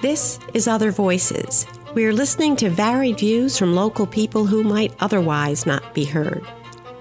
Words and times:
This 0.00 0.38
is 0.52 0.68
Other 0.68 0.90
Voices. 0.90 1.66
We 1.94 2.04
are 2.04 2.12
listening 2.12 2.56
to 2.56 2.68
varied 2.68 3.20
views 3.20 3.56
from 3.56 3.74
local 3.74 4.06
people 4.06 4.44
who 4.44 4.62
might 4.62 4.92
otherwise 5.00 5.64
not 5.64 5.94
be 5.94 6.04
heard. 6.04 6.46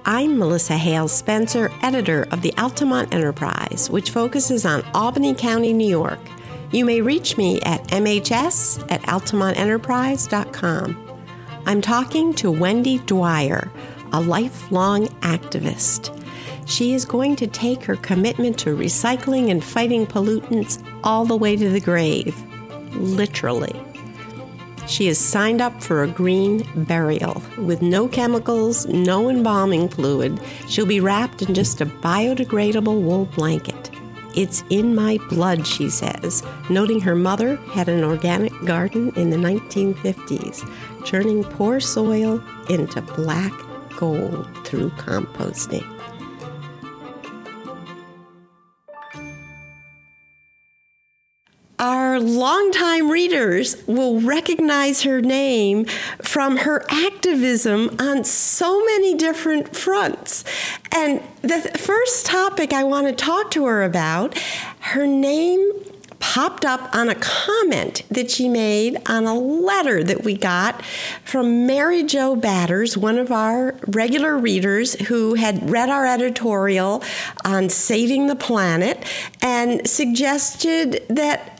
I'm 0.05 0.37
Melissa 0.37 0.77
Hale 0.77 1.09
Spencer, 1.09 1.69
editor 1.81 2.25
of 2.31 2.41
the 2.41 2.53
Altamont 2.57 3.13
Enterprise, 3.13 3.89
which 3.89 4.11
focuses 4.11 4.65
on 4.65 4.85
Albany 4.93 5.33
County, 5.33 5.73
New 5.73 5.89
York. 5.89 6.19
You 6.71 6.85
may 6.85 7.01
reach 7.01 7.35
me 7.35 7.59
at 7.61 7.83
mhs 7.87 8.79
at 8.89 9.01
altamontenterprise.com. 9.01 11.19
I'm 11.65 11.81
talking 11.81 12.33
to 12.35 12.51
Wendy 12.51 12.99
Dwyer, 12.99 13.69
a 14.13 14.21
lifelong 14.21 15.07
activist. 15.21 16.17
She 16.67 16.93
is 16.93 17.03
going 17.03 17.35
to 17.37 17.47
take 17.47 17.83
her 17.83 17.97
commitment 17.97 18.57
to 18.59 18.77
recycling 18.77 19.51
and 19.51 19.61
fighting 19.61 20.07
pollutants 20.07 20.81
all 21.03 21.25
the 21.25 21.35
way 21.35 21.57
to 21.57 21.69
the 21.69 21.81
grave 21.81 22.41
literally. 22.95 23.79
She 24.87 25.07
is 25.07 25.17
signed 25.17 25.61
up 25.61 25.81
for 25.81 26.03
a 26.03 26.07
green 26.07 26.67
burial 26.75 27.41
with 27.57 27.81
no 27.81 28.07
chemicals, 28.07 28.85
no 28.87 29.29
embalming 29.29 29.87
fluid. 29.87 30.39
She'll 30.67 30.85
be 30.85 30.99
wrapped 30.99 31.41
in 31.41 31.53
just 31.53 31.79
a 31.79 31.85
biodegradable 31.85 33.01
wool 33.01 33.25
blanket. 33.25 33.89
It's 34.35 34.63
in 34.69 34.95
my 34.95 35.19
blood, 35.29 35.65
she 35.65 35.89
says, 35.89 36.43
noting 36.69 36.99
her 37.01 37.15
mother 37.15 37.55
had 37.71 37.87
an 37.87 38.03
organic 38.03 38.53
garden 38.65 39.13
in 39.15 39.29
the 39.29 39.37
1950s, 39.37 40.67
turning 41.05 41.43
poor 41.43 41.79
soil 41.79 42.43
into 42.67 43.01
black 43.01 43.53
gold 43.95 44.47
through 44.65 44.89
composting. 44.91 45.92
Our 51.83 52.17
longtime 52.17 53.11
readers 53.11 53.75
will 53.87 54.21
recognize 54.21 55.01
her 55.01 55.19
name 55.19 55.83
from 56.21 56.55
her 56.55 56.81
activism 56.87 57.93
on 57.99 58.23
so 58.23 58.85
many 58.85 59.13
different 59.15 59.75
fronts. 59.75 60.45
And 60.93 61.21
the 61.41 61.59
first 61.77 62.25
topic 62.25 62.71
I 62.71 62.85
want 62.85 63.07
to 63.07 63.13
talk 63.13 63.51
to 63.51 63.65
her 63.65 63.83
about, 63.83 64.37
her 64.79 65.05
name 65.05 65.73
popped 66.23 66.63
up 66.63 66.95
on 66.95 67.09
a 67.09 67.15
comment 67.15 68.01
that 68.09 68.31
she 68.31 68.47
made 68.47 68.97
on 69.09 69.25
a 69.25 69.37
letter 69.37 70.01
that 70.01 70.23
we 70.23 70.37
got 70.37 70.81
from 71.25 71.67
Mary 71.67 72.01
Jo 72.01 72.33
Batters, 72.33 72.97
one 72.97 73.17
of 73.17 73.29
our 73.29 73.75
regular 73.87 74.37
readers 74.37 74.93
who 75.07 75.33
had 75.33 75.69
read 75.69 75.89
our 75.89 76.05
editorial 76.05 77.03
on 77.43 77.67
saving 77.67 78.27
the 78.27 78.37
planet 78.37 79.03
and 79.41 79.85
suggested 79.85 81.05
that 81.09 81.59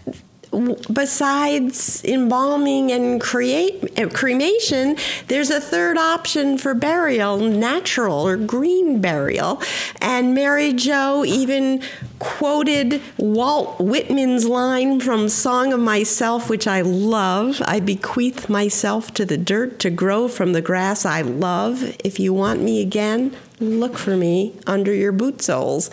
besides 0.91 2.03
embalming 2.03 2.91
and 2.91 3.19
create 3.19 3.99
uh, 3.99 4.09
cremation, 4.09 4.95
there's 5.27 5.49
a 5.49 5.59
third 5.59 5.97
option 5.97 6.57
for 6.57 6.73
burial, 6.73 7.37
natural 7.37 8.27
or 8.27 8.37
green 8.37 9.01
burial. 9.01 9.61
And 10.01 10.33
Mary 10.33 10.73
Jo 10.73 11.23
even 11.25 11.81
quoted 12.19 13.01
Walt 13.17 13.79
Whitman's 13.79 14.45
line 14.45 14.99
from 14.99 15.29
Song 15.29 15.73
of 15.73 15.79
Myself, 15.79 16.49
which 16.49 16.67
I 16.67 16.81
love. 16.81 17.61
I 17.65 17.79
bequeath 17.79 18.49
myself 18.49 19.13
to 19.15 19.25
the 19.25 19.37
dirt 19.37 19.79
to 19.79 19.89
grow 19.89 20.27
from 20.27 20.53
the 20.53 20.61
grass 20.61 21.05
I 21.05 21.21
love. 21.21 21.95
If 22.03 22.19
you 22.19 22.33
want 22.33 22.61
me 22.61 22.81
again, 22.81 23.35
look 23.59 23.97
for 23.97 24.15
me 24.15 24.53
under 24.67 24.93
your 24.93 25.11
boot 25.11 25.41
soles. 25.41 25.89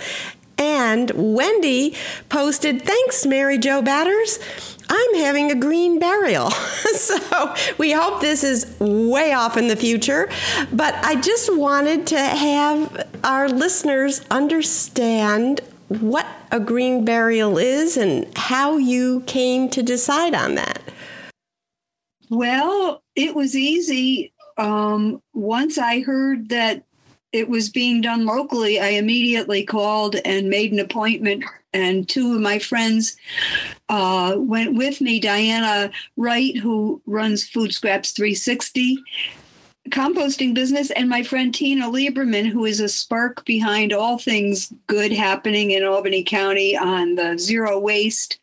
And 0.61 1.11
Wendy 1.15 1.97
posted, 2.29 2.83
Thanks, 2.83 3.25
Mary 3.25 3.57
Jo 3.57 3.81
Batters. 3.81 4.39
I'm 4.91 5.15
having 5.15 5.51
a 5.51 5.55
green 5.55 5.99
burial. 5.99 6.51
so 6.51 7.55
we 7.79 7.93
hope 7.93 8.21
this 8.21 8.45
is 8.45 8.79
way 8.79 9.33
off 9.33 9.57
in 9.57 9.69
the 9.69 9.77
future. 9.77 10.29
But 10.71 10.95
I 10.97 11.15
just 11.15 11.57
wanted 11.57 12.07
to 12.09 12.19
have 12.19 13.09
our 13.25 13.49
listeners 13.49 14.21
understand 14.31 15.61
what 15.89 16.27
a 16.53 16.61
green 16.61 17.05
burial 17.05 17.57
is 17.57 17.97
and 17.97 18.27
how 18.37 18.77
you 18.77 19.23
came 19.23 19.71
to 19.71 19.83
decide 19.83 20.35
on 20.35 20.57
that. 20.57 20.83
Well, 22.29 23.03
it 23.17 23.35
was 23.35 23.57
easy. 23.57 24.33
Um, 24.59 25.23
once 25.33 25.79
I 25.79 26.01
heard 26.01 26.51
that 26.51 26.85
it 27.33 27.49
was 27.49 27.69
being 27.69 28.01
done 28.01 28.27
locally, 28.27 28.81
I 28.81 28.89
immediately 28.89 29.65
called 29.65 30.17
and 30.25 30.51
made 30.51 30.73
an 30.73 30.81
appointment. 30.81 31.45
And 31.73 32.09
two 32.09 32.35
of 32.35 32.41
my 32.41 32.59
friends 32.59 33.17
uh, 33.89 34.35
went 34.37 34.75
with 34.75 35.01
me 35.01 35.21
Diana 35.21 35.93
Wright, 36.17 36.57
who 36.57 37.01
runs 37.07 37.49
Food 37.49 37.73
Scraps 37.73 38.11
360 38.13 39.03
composting 39.89 40.55
business, 40.55 40.91
and 40.93 41.09
my 41.09 41.23
friend 41.23 41.53
Tina 41.55 41.89
Lieberman, 41.89 42.47
who 42.47 42.65
is 42.65 42.81
a 42.81 42.89
spark 42.89 43.45
behind 43.45 43.93
all 43.93 44.19
things 44.19 44.73
good 44.87 45.11
happening 45.11 45.73
in 45.73 45.85
Albany 45.85 46.23
County 46.23 46.77
on 46.77 47.17
the 47.17 47.39
zero 47.39 47.79
waste 47.79 48.39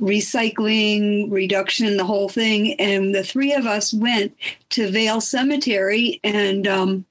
recycling, 0.00 1.30
reduction, 1.30 1.96
the 1.96 2.04
whole 2.04 2.28
thing. 2.28 2.74
And 2.80 3.14
the 3.14 3.22
three 3.22 3.52
of 3.52 3.66
us 3.66 3.94
went 3.94 4.36
to 4.70 4.90
Vale 4.90 5.20
Cemetery 5.20 6.20
and 6.24 6.66
um, 6.66 7.06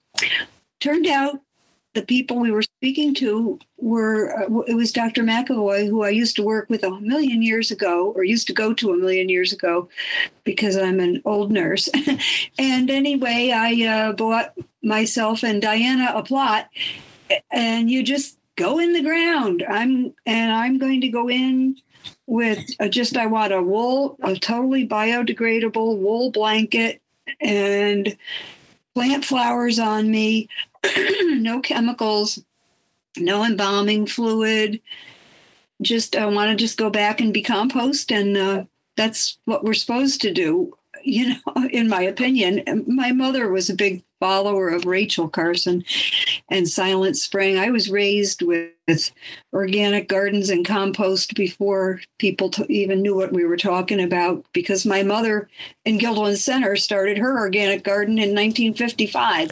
turned 0.83 1.07
out 1.07 1.39
the 1.93 2.01
people 2.01 2.39
we 2.39 2.51
were 2.51 2.63
speaking 2.63 3.13
to 3.13 3.59
were 3.77 4.33
uh, 4.41 4.61
it 4.67 4.75
was 4.75 4.91
Dr. 4.91 5.23
McAvoy, 5.23 5.87
who 5.87 6.03
I 6.03 6.09
used 6.09 6.35
to 6.35 6.43
work 6.43 6.69
with 6.69 6.83
a 6.83 6.99
million 6.99 7.41
years 7.41 7.71
ago, 7.71 8.11
or 8.15 8.23
used 8.23 8.47
to 8.47 8.53
go 8.53 8.73
to 8.73 8.91
a 8.91 8.97
million 8.97 9.29
years 9.29 9.53
ago, 9.53 9.87
because 10.43 10.75
I'm 10.75 10.99
an 10.99 11.21
old 11.23 11.51
nurse. 11.51 11.89
and 12.57 12.89
anyway, 12.89 13.51
I 13.55 13.85
uh, 13.85 14.13
bought 14.13 14.53
myself 14.81 15.43
and 15.43 15.61
Diana 15.61 16.11
a 16.15 16.23
plot, 16.23 16.69
and 17.51 17.89
you 17.89 18.03
just 18.03 18.37
go 18.55 18.79
in 18.79 18.93
the 18.93 19.03
ground. 19.03 19.63
I'm 19.69 20.13
and 20.25 20.51
I'm 20.51 20.79
going 20.79 21.01
to 21.01 21.09
go 21.09 21.29
in 21.29 21.77
with 22.25 22.59
a, 22.79 22.89
just 22.89 23.15
I 23.15 23.27
want 23.27 23.53
a 23.53 23.61
wool, 23.61 24.17
a 24.23 24.35
totally 24.35 24.87
biodegradable 24.87 25.97
wool 25.99 26.31
blanket, 26.31 27.01
and 27.39 28.17
plant 28.95 29.25
flowers 29.25 29.79
on 29.79 30.09
me 30.09 30.49
no 31.21 31.61
chemicals, 31.61 32.43
no 33.17 33.43
embalming 33.43 34.07
fluid. 34.07 34.81
Just 35.81 36.15
I 36.15 36.25
want 36.27 36.51
to 36.51 36.55
just 36.55 36.77
go 36.77 36.89
back 36.89 37.19
and 37.19 37.33
be 37.33 37.41
compost, 37.41 38.11
and 38.11 38.37
uh, 38.37 38.65
that's 38.95 39.37
what 39.45 39.63
we're 39.63 39.73
supposed 39.73 40.21
to 40.21 40.33
do. 40.33 40.77
You 41.05 41.33
know, 41.33 41.67
in 41.69 41.89
my 41.89 42.01
opinion, 42.01 42.63
my 42.87 43.11
mother 43.11 43.49
was 43.49 43.69
a 43.69 43.75
big 43.75 44.05
follower 44.23 44.69
of 44.69 44.85
Rachel 44.85 45.27
Carson 45.27 45.83
and 46.47 46.65
Silent 46.65 47.17
Spring. 47.17 47.57
I 47.57 47.71
was 47.71 47.89
raised 47.89 48.41
with 48.41 49.11
organic 49.51 50.07
gardens 50.07 50.49
and 50.49 50.65
compost 50.65 51.35
before 51.35 51.99
people 52.19 52.49
t- 52.49 52.63
even 52.69 53.01
knew 53.01 53.17
what 53.17 53.33
we 53.33 53.43
were 53.43 53.57
talking 53.57 54.01
about 54.01 54.45
because 54.53 54.85
my 54.85 55.03
mother 55.03 55.49
in 55.83 55.99
Guilderland 55.99 56.37
Center 56.37 56.77
started 56.77 57.17
her 57.17 57.37
organic 57.37 57.83
garden 57.83 58.13
in 58.13 58.29
1955. 58.29 59.51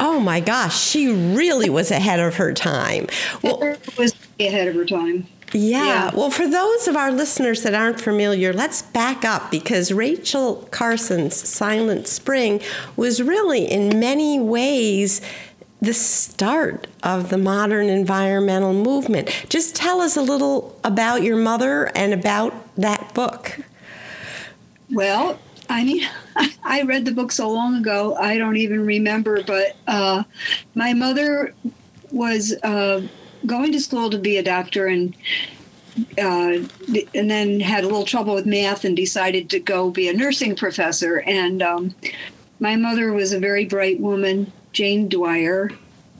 Oh 0.00 0.18
my 0.18 0.40
gosh, 0.40 0.80
she 0.80 1.08
really 1.08 1.70
was 1.70 1.90
ahead 1.90 2.20
of 2.20 2.36
her 2.36 2.52
time. 2.52 3.06
Well, 3.42 3.76
was 3.98 4.14
ahead 4.38 4.68
of 4.68 4.74
her 4.74 4.86
time. 4.86 5.26
Yeah. 5.52 5.84
yeah. 5.84 6.10
Well, 6.14 6.30
for 6.30 6.48
those 6.48 6.88
of 6.88 6.96
our 6.96 7.10
listeners 7.10 7.62
that 7.64 7.74
aren't 7.74 8.00
familiar, 8.00 8.52
let's 8.52 8.82
back 8.82 9.24
up 9.24 9.50
because 9.50 9.92
Rachel 9.92 10.68
Carson's 10.70 11.36
Silent 11.36 12.06
Spring 12.06 12.60
was 12.96 13.20
really, 13.20 13.64
in 13.64 13.98
many 14.00 14.38
ways, 14.38 15.20
the 15.80 15.94
start 15.94 16.86
of 17.02 17.30
the 17.30 17.38
modern 17.38 17.88
environmental 17.88 18.72
movement. 18.72 19.28
Just 19.48 19.74
tell 19.74 20.00
us 20.00 20.16
a 20.16 20.22
little 20.22 20.78
about 20.84 21.22
your 21.22 21.36
mother 21.36 21.90
and 21.96 22.12
about 22.12 22.54
that 22.76 23.12
book. 23.14 23.58
Well, 24.90 25.38
I 25.70 25.84
mean, 25.84 26.06
I 26.64 26.82
read 26.82 27.06
the 27.06 27.12
book 27.12 27.32
so 27.32 27.50
long 27.50 27.76
ago, 27.76 28.14
I 28.16 28.36
don't 28.36 28.56
even 28.56 28.84
remember, 28.84 29.42
but 29.42 29.76
uh, 29.86 30.24
my 30.74 30.92
mother 30.92 31.54
was. 32.10 32.52
Uh, 32.62 33.02
going 33.46 33.72
to 33.72 33.80
school 33.80 34.10
to 34.10 34.18
be 34.18 34.36
a 34.36 34.42
doctor 34.42 34.86
and 34.86 35.16
uh, 36.18 36.64
and 37.14 37.30
then 37.30 37.60
had 37.60 37.84
a 37.84 37.86
little 37.86 38.04
trouble 38.04 38.34
with 38.34 38.46
math 38.46 38.84
and 38.84 38.96
decided 38.96 39.50
to 39.50 39.58
go 39.58 39.90
be 39.90 40.08
a 40.08 40.12
nursing 40.12 40.54
professor. 40.54 41.20
And 41.20 41.62
um, 41.62 41.94
my 42.58 42.76
mother 42.76 43.12
was 43.12 43.32
a 43.32 43.38
very 43.38 43.64
bright 43.64 44.00
woman, 44.00 44.52
Jane 44.72 45.08
Dwyer, 45.08 45.70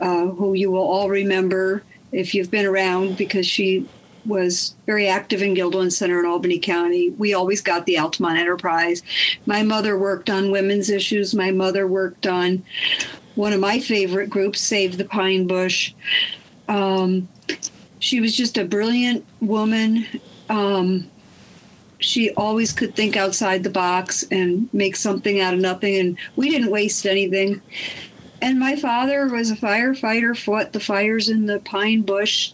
uh, 0.01 0.27
who 0.27 0.55
you 0.55 0.71
will 0.71 0.87
all 0.87 1.09
remember 1.09 1.85
if 2.13 2.35
you've 2.35 2.51
been 2.51 2.67
around 2.67 3.17
because 3.17 3.47
she 3.47 3.89
was 4.25 4.75
very 4.87 5.09
active 5.09 5.43
in 5.43 5.55
Guilderland 5.55 5.93
Center 5.93 6.21
in 6.21 6.27
Albany 6.27 6.59
County. 6.59 7.11
We 7.11 7.35
always 7.35 7.61
got 7.61 7.87
the 7.87 7.99
Altamont 7.99 8.39
Enterprise. 8.39 9.03
My 9.47 9.63
mother 9.63 9.99
worked 9.99 10.31
on 10.31 10.51
women's 10.51 10.91
issues. 10.91 11.35
My 11.35 11.51
mother 11.51 11.87
worked 11.87 12.27
on 12.27 12.65
one 13.35 13.53
of 13.53 13.61
my 13.61 13.81
favorite 13.81 14.29
groups, 14.29 14.61
Save 14.61 14.99
the 14.99 15.05
Pine 15.05 15.47
Bush. 15.47 15.95
Um, 16.69 17.29
she 17.99 18.21
was 18.21 18.37
just 18.37 18.59
a 18.59 18.65
brilliant 18.65 19.25
woman. 19.41 20.07
Um, 20.49 21.11
she 21.99 22.31
always 22.33 22.73
could 22.73 22.97
think 22.97 23.17
outside 23.17 23.63
the 23.63 23.71
box 23.71 24.25
and 24.31 24.73
make 24.73 24.97
something 24.97 25.41
out 25.41 25.55
of 25.55 25.61
nothing. 25.61 25.97
And 25.97 26.19
we 26.35 26.51
didn't 26.51 26.71
waste 26.71 27.07
anything. 27.07 27.63
And 28.43 28.59
my 28.59 28.75
father 28.75 29.27
was 29.29 29.51
a 29.51 29.57
firefighter, 29.57 30.37
fought 30.37 30.73
the 30.73 30.81
fires 30.81 31.29
in 31.29 31.47
the 31.47 31.61
pine 31.61 32.03
bush. 32.03 32.53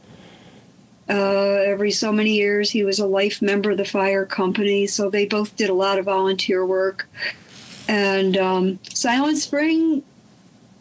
Uh, 1.09 1.63
every 1.65 1.93
so 1.93 2.11
many 2.11 2.33
years, 2.33 2.71
he 2.71 2.83
was 2.83 2.99
a 2.99 3.07
life 3.07 3.41
member 3.41 3.71
of 3.71 3.77
the 3.77 3.85
fire 3.85 4.27
company. 4.27 4.87
So 4.87 5.09
they 5.09 5.27
both 5.27 5.57
did 5.57 5.71
a 5.71 5.75
lot 5.75 5.99
of 5.99 6.07
volunteer 6.07 6.67
work. 6.67 7.09
And 7.89 8.37
um, 8.37 8.81
Silent 8.93 9.39
Spring, 9.39 10.03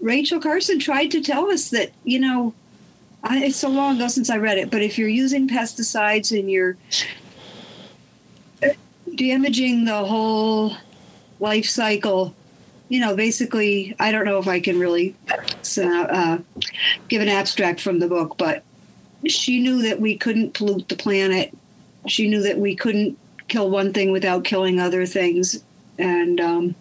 Rachel 0.01 0.39
Carson 0.39 0.79
tried 0.79 1.11
to 1.11 1.21
tell 1.21 1.51
us 1.51 1.69
that, 1.69 1.91
you 2.03 2.19
know, 2.19 2.53
I, 3.23 3.45
it's 3.45 3.57
so 3.57 3.69
long 3.69 3.95
ago 3.97 4.07
since 4.07 4.29
I 4.29 4.37
read 4.37 4.57
it, 4.57 4.71
but 4.71 4.81
if 4.81 4.97
you're 4.97 5.09
using 5.09 5.47
pesticides 5.47 6.37
and 6.37 6.49
you're 6.49 6.77
damaging 9.13 9.85
the 9.85 10.05
whole 10.05 10.77
life 11.39 11.65
cycle, 11.65 12.35
you 12.87 12.99
know, 12.99 13.15
basically, 13.15 13.95
I 13.99 14.11
don't 14.11 14.25
know 14.25 14.37
if 14.37 14.47
I 14.47 14.59
can 14.59 14.79
really 14.79 15.15
uh, 15.77 16.37
give 17.07 17.21
an 17.21 17.29
abstract 17.29 17.81
from 17.81 17.99
the 17.99 18.07
book, 18.07 18.35
but 18.37 18.63
she 19.27 19.59
knew 19.59 19.81
that 19.83 19.99
we 19.99 20.17
couldn't 20.17 20.53
pollute 20.53 20.89
the 20.89 20.95
planet. 20.95 21.55
She 22.07 22.27
knew 22.27 22.41
that 22.43 22.59
we 22.59 22.75
couldn't 22.75 23.17
kill 23.47 23.69
one 23.69 23.93
thing 23.93 24.11
without 24.11 24.43
killing 24.43 24.79
other 24.79 25.05
things. 25.05 25.63
And 25.97 26.39
um, 26.39 26.75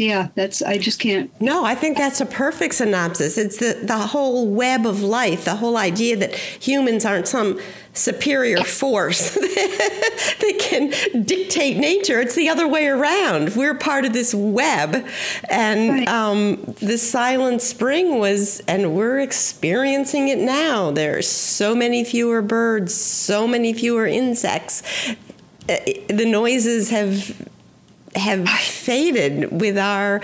yeah, 0.00 0.28
that's 0.34 0.62
I 0.62 0.78
just 0.78 0.98
can't. 0.98 1.30
No, 1.40 1.64
I 1.64 1.74
think 1.74 1.98
that's 1.98 2.20
a 2.20 2.26
perfect 2.26 2.74
synopsis. 2.74 3.36
It's 3.36 3.58
the 3.58 3.78
the 3.82 3.98
whole 3.98 4.48
web 4.48 4.86
of 4.86 5.02
life, 5.02 5.44
the 5.44 5.56
whole 5.56 5.76
idea 5.76 6.16
that 6.16 6.34
humans 6.34 7.04
aren't 7.04 7.28
some 7.28 7.60
superior 7.92 8.64
force 8.64 9.34
that 9.34 10.56
can 10.58 11.24
dictate 11.24 11.76
nature. 11.76 12.18
It's 12.18 12.34
the 12.34 12.48
other 12.48 12.66
way 12.66 12.86
around. 12.86 13.54
We're 13.54 13.74
part 13.74 14.06
of 14.06 14.14
this 14.14 14.34
web, 14.34 15.06
and 15.50 15.90
right. 15.90 16.08
um, 16.08 16.56
the 16.80 16.96
silent 16.96 17.60
spring 17.60 18.18
was, 18.18 18.60
and 18.60 18.94
we're 18.94 19.20
experiencing 19.20 20.28
it 20.28 20.38
now. 20.38 20.90
There's 20.90 21.28
so 21.28 21.74
many 21.74 22.04
fewer 22.04 22.40
birds, 22.40 22.94
so 22.94 23.46
many 23.46 23.74
fewer 23.74 24.06
insects. 24.06 24.82
Uh, 25.68 25.76
the 26.08 26.26
noises 26.26 26.88
have 26.88 27.49
have 28.14 28.48
faded 28.48 29.60
with 29.60 29.78
our 29.78 30.20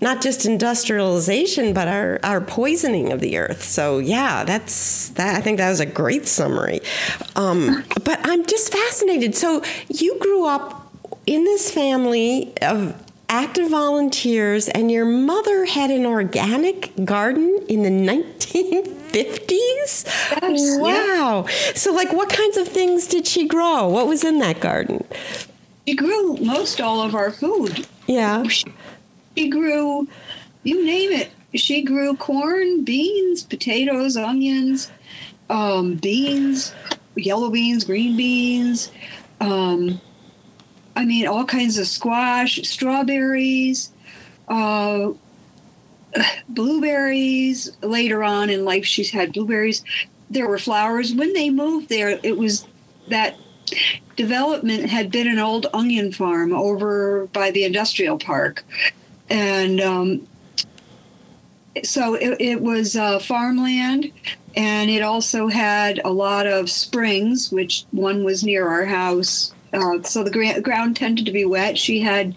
not 0.00 0.22
just 0.22 0.46
industrialization, 0.46 1.74
but 1.74 1.88
our, 1.88 2.20
our 2.22 2.40
poisoning 2.40 3.10
of 3.12 3.20
the 3.20 3.36
earth. 3.36 3.64
So 3.64 3.98
yeah, 3.98 4.44
that's 4.44 5.08
that. 5.10 5.36
I 5.36 5.40
think 5.40 5.58
that 5.58 5.68
was 5.70 5.80
a 5.80 5.86
great 5.86 6.28
summary. 6.28 6.80
Um, 7.34 7.84
but 8.04 8.20
I'm 8.22 8.46
just 8.46 8.72
fascinated. 8.72 9.34
So 9.34 9.62
you 9.88 10.18
grew 10.20 10.46
up 10.46 10.92
in 11.26 11.44
this 11.44 11.70
family 11.70 12.52
of 12.62 12.94
active 13.28 13.68
volunteers, 13.68 14.68
and 14.68 14.90
your 14.90 15.04
mother 15.04 15.66
had 15.66 15.90
an 15.90 16.06
organic 16.06 16.92
garden 17.04 17.62
in 17.68 17.82
the 17.82 17.90
1950s. 18.12 19.50
Yes, 19.52 20.78
wow. 20.80 21.44
Yeah. 21.46 21.72
So, 21.74 21.92
like, 21.92 22.12
what 22.12 22.30
kinds 22.30 22.56
of 22.56 22.68
things 22.68 23.06
did 23.06 23.26
she 23.26 23.46
grow? 23.46 23.88
What 23.88 24.06
was 24.06 24.24
in 24.24 24.38
that 24.38 24.60
garden? 24.60 25.06
She 25.88 25.94
grew 25.94 26.36
most 26.36 26.82
all 26.82 27.00
of 27.00 27.14
our 27.14 27.30
food. 27.30 27.86
Yeah. 28.06 28.42
She, 28.42 28.66
she 29.34 29.48
grew, 29.48 30.06
you 30.62 30.84
name 30.84 31.12
it. 31.12 31.30
She 31.54 31.80
grew 31.80 32.14
corn, 32.14 32.84
beans, 32.84 33.42
potatoes, 33.42 34.14
onions, 34.14 34.92
um, 35.48 35.94
beans, 35.94 36.74
yellow 37.16 37.48
beans, 37.48 37.84
green 37.84 38.18
beans. 38.18 38.92
Um, 39.40 40.02
I 40.94 41.06
mean, 41.06 41.26
all 41.26 41.46
kinds 41.46 41.78
of 41.78 41.86
squash, 41.86 42.60
strawberries, 42.68 43.90
uh, 44.46 45.12
blueberries. 46.50 47.78
Later 47.80 48.22
on 48.22 48.50
in 48.50 48.66
life, 48.66 48.84
she's 48.84 49.12
had 49.12 49.32
blueberries. 49.32 49.82
There 50.28 50.46
were 50.46 50.58
flowers. 50.58 51.14
When 51.14 51.32
they 51.32 51.48
moved 51.48 51.88
there, 51.88 52.20
it 52.22 52.36
was 52.36 52.66
that 53.08 53.38
development 54.16 54.86
had 54.86 55.10
been 55.10 55.28
an 55.28 55.38
old 55.38 55.66
onion 55.72 56.12
farm 56.12 56.52
over 56.52 57.26
by 57.32 57.50
the 57.50 57.64
industrial 57.64 58.18
park. 58.18 58.64
And 59.30 59.80
um, 59.80 60.28
so 61.84 62.14
it, 62.14 62.40
it 62.40 62.60
was 62.60 62.96
uh, 62.96 63.18
farmland, 63.18 64.12
and 64.56 64.90
it 64.90 65.02
also 65.02 65.48
had 65.48 66.00
a 66.04 66.10
lot 66.10 66.46
of 66.46 66.70
springs, 66.70 67.52
which 67.52 67.84
one 67.90 68.24
was 68.24 68.42
near 68.42 68.68
our 68.68 68.86
house. 68.86 69.54
Uh, 69.72 70.02
so 70.02 70.24
the 70.24 70.30
gra- 70.30 70.60
ground 70.60 70.96
tended 70.96 71.26
to 71.26 71.32
be 71.32 71.44
wet. 71.44 71.78
She 71.78 72.00
had 72.00 72.34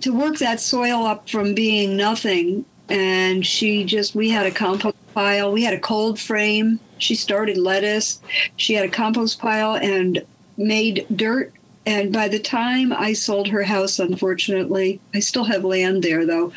to 0.00 0.12
work 0.16 0.38
that 0.38 0.60
soil 0.60 1.04
up 1.04 1.28
from 1.28 1.54
being 1.54 1.96
nothing, 1.96 2.64
and 2.88 3.44
she 3.44 3.84
just, 3.84 4.14
we 4.14 4.30
had 4.30 4.46
a 4.46 4.50
compost 4.50 4.96
pile, 5.14 5.50
we 5.50 5.64
had 5.64 5.74
a 5.74 5.80
cold 5.80 6.20
frame 6.20 6.78
she 6.98 7.14
started 7.14 7.56
lettuce. 7.56 8.20
She 8.56 8.74
had 8.74 8.84
a 8.84 8.90
compost 8.90 9.38
pile 9.38 9.74
and 9.74 10.24
made 10.56 11.06
dirt. 11.14 11.52
And 11.86 12.12
by 12.12 12.28
the 12.28 12.38
time 12.38 12.92
I 12.92 13.14
sold 13.14 13.48
her 13.48 13.62
house, 13.62 13.98
unfortunately, 13.98 15.00
I 15.14 15.20
still 15.20 15.44
have 15.44 15.64
land 15.64 16.02
there 16.02 16.26
though. 16.26 16.52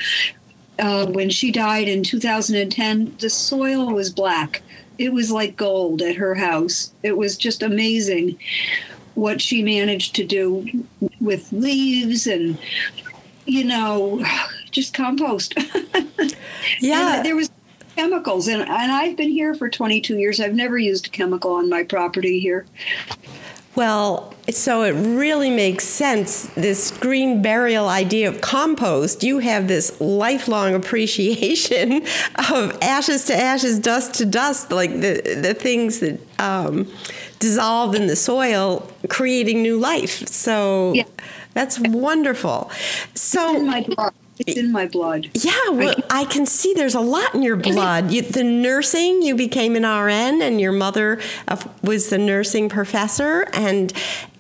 Uh, 0.78 1.06
when 1.06 1.30
she 1.30 1.52
died 1.52 1.88
in 1.88 2.04
2010, 2.04 3.16
the 3.20 3.30
soil 3.30 3.94
was 3.94 4.10
black. 4.10 4.62
It 4.98 5.14
was 5.14 5.32
like 5.32 5.56
gold 5.56 6.02
at 6.02 6.16
her 6.16 6.36
house. 6.36 6.92
It 7.04 7.18
was 7.18 7.38
just 7.38 7.62
amazing 7.62 8.38
what 9.14 9.42
she 9.42 9.62
managed 9.62 10.16
to 10.16 10.26
do 10.26 10.86
with 11.20 11.52
leaves 11.52 12.26
and, 12.26 12.58
you 13.46 13.64
know, 13.64 14.26
just 14.72 14.94
compost. 14.94 15.54
yeah. 16.80 17.18
And 17.18 17.26
there 17.26 17.36
was 17.36 17.50
chemicals. 17.96 18.48
And, 18.48 18.62
and 18.62 18.92
I've 18.92 19.16
been 19.16 19.32
here 19.32 19.54
for 19.54 19.70
22 19.70 20.18
years. 20.18 20.40
I've 20.40 20.56
never 20.56 20.78
used 20.78 21.08
a 21.08 21.10
chemical 21.10 21.54
on 21.54 21.70
my 21.70 21.84
property 21.84 22.40
here. 22.40 22.66
Well, 23.74 24.34
so 24.50 24.84
it 24.84 24.92
really 24.92 25.50
makes 25.50 25.86
sense. 25.86 26.48
This 26.56 26.92
green 26.92 27.42
burial 27.42 27.88
idea 27.88 28.28
of 28.28 28.42
compost, 28.42 29.24
you 29.24 29.40
have 29.40 29.70
this 29.70 30.00
lifelong 30.02 30.74
appreciation 30.82 32.06
of 32.50 32.78
ashes 32.82 33.26
to 33.26 33.36
ashes, 33.36 33.80
dust 33.80 34.16
to 34.16 34.26
dust, 34.26 34.72
like 34.72 34.92
the, 34.92 35.40
the 35.42 35.54
things 35.54 36.00
that 36.00 36.20
um, 36.40 36.92
dissolve 37.39 37.96
in 37.96 38.08
the 38.08 38.15
soil, 38.15 38.92
creating 39.08 39.62
new 39.62 39.80
life. 39.80 40.27
So 40.27 40.94
yeah. 40.94 41.06
that's 41.54 41.80
wonderful. 41.80 42.70
So, 43.15 43.54
it's 44.48 44.57
in 44.57 44.71
my 44.71 44.88
blood. 44.88 45.29
Yeah, 45.33 45.69
well, 45.71 45.95
I 46.10 46.25
can 46.25 46.45
see 46.45 46.74
there's 46.74 46.95
a 46.95 47.01
lot 47.01 47.33
in 47.33 47.43
your 47.43 47.55
blood. 47.55 48.12
You, 48.12 48.21
the 48.21 48.43
nursing, 48.43 49.21
you 49.21 49.36
became 49.36 49.75
an 49.75 49.83
RN, 49.83 50.41
and 50.41 50.60
your 50.60 50.71
mother 50.71 51.19
uh, 51.48 51.57
was 51.83 52.10
the 52.10 52.17
nursing 52.17 52.69
professor, 52.69 53.48
and 53.53 53.93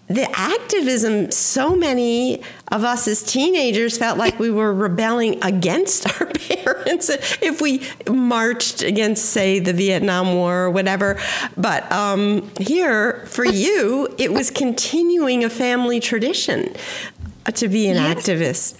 the 0.07 0.29
activism. 0.37 1.31
So 1.31 1.75
many 1.75 2.43
of 2.69 2.83
us 2.83 3.07
as 3.07 3.23
teenagers 3.23 3.97
felt 3.97 4.17
like 4.17 4.39
we 4.39 4.49
were 4.49 4.73
rebelling 4.73 5.43
against 5.43 6.07
our 6.21 6.27
parents 6.27 7.09
if 7.41 7.61
we 7.61 7.83
marched 8.09 8.81
against, 8.81 9.25
say, 9.25 9.59
the 9.59 9.73
Vietnam 9.73 10.33
War 10.33 10.65
or 10.65 10.69
whatever. 10.69 11.19
But 11.55 11.89
um, 11.91 12.49
here, 12.59 13.25
for 13.27 13.45
you, 13.45 14.13
it 14.17 14.33
was 14.33 14.51
continuing 14.51 15.43
a 15.43 15.49
family 15.49 15.99
tradition 15.99 16.73
to 17.53 17.67
be 17.67 17.87
an 17.87 17.95
yes. 17.95 18.27
activist. 18.27 18.77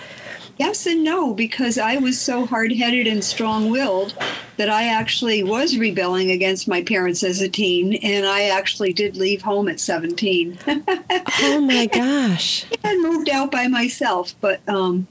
Yes 0.62 0.86
and 0.86 1.04
no, 1.04 1.34
because 1.34 1.80
I 1.80 1.98
was 1.98 2.22
so 2.22 2.46
hard 2.46 2.72
headed 2.72 3.08
and 3.08 3.24
strong 3.24 3.72
willed 3.72 4.14
that 4.58 4.70
I 4.70 4.90
actually 4.90 5.42
was 5.42 5.76
rebelling 5.76 6.30
against 6.30 6.68
my 6.68 6.84
parents 6.84 7.24
as 7.24 7.42
a 7.42 7.50
teen, 7.50 7.96
and 7.96 8.28
I 8.28 8.44
actually 8.44 8.94
did 8.94 9.18
leave 9.18 9.42
home 9.42 9.68
at 9.68 9.80
17. 9.80 10.60
oh 10.68 11.62
my 11.62 11.88
gosh. 11.88 12.68
And 12.84 13.02
moved 13.02 13.28
out 13.28 13.50
by 13.50 13.68
myself, 13.70 14.36
but, 14.40 14.62
um, 14.70 15.08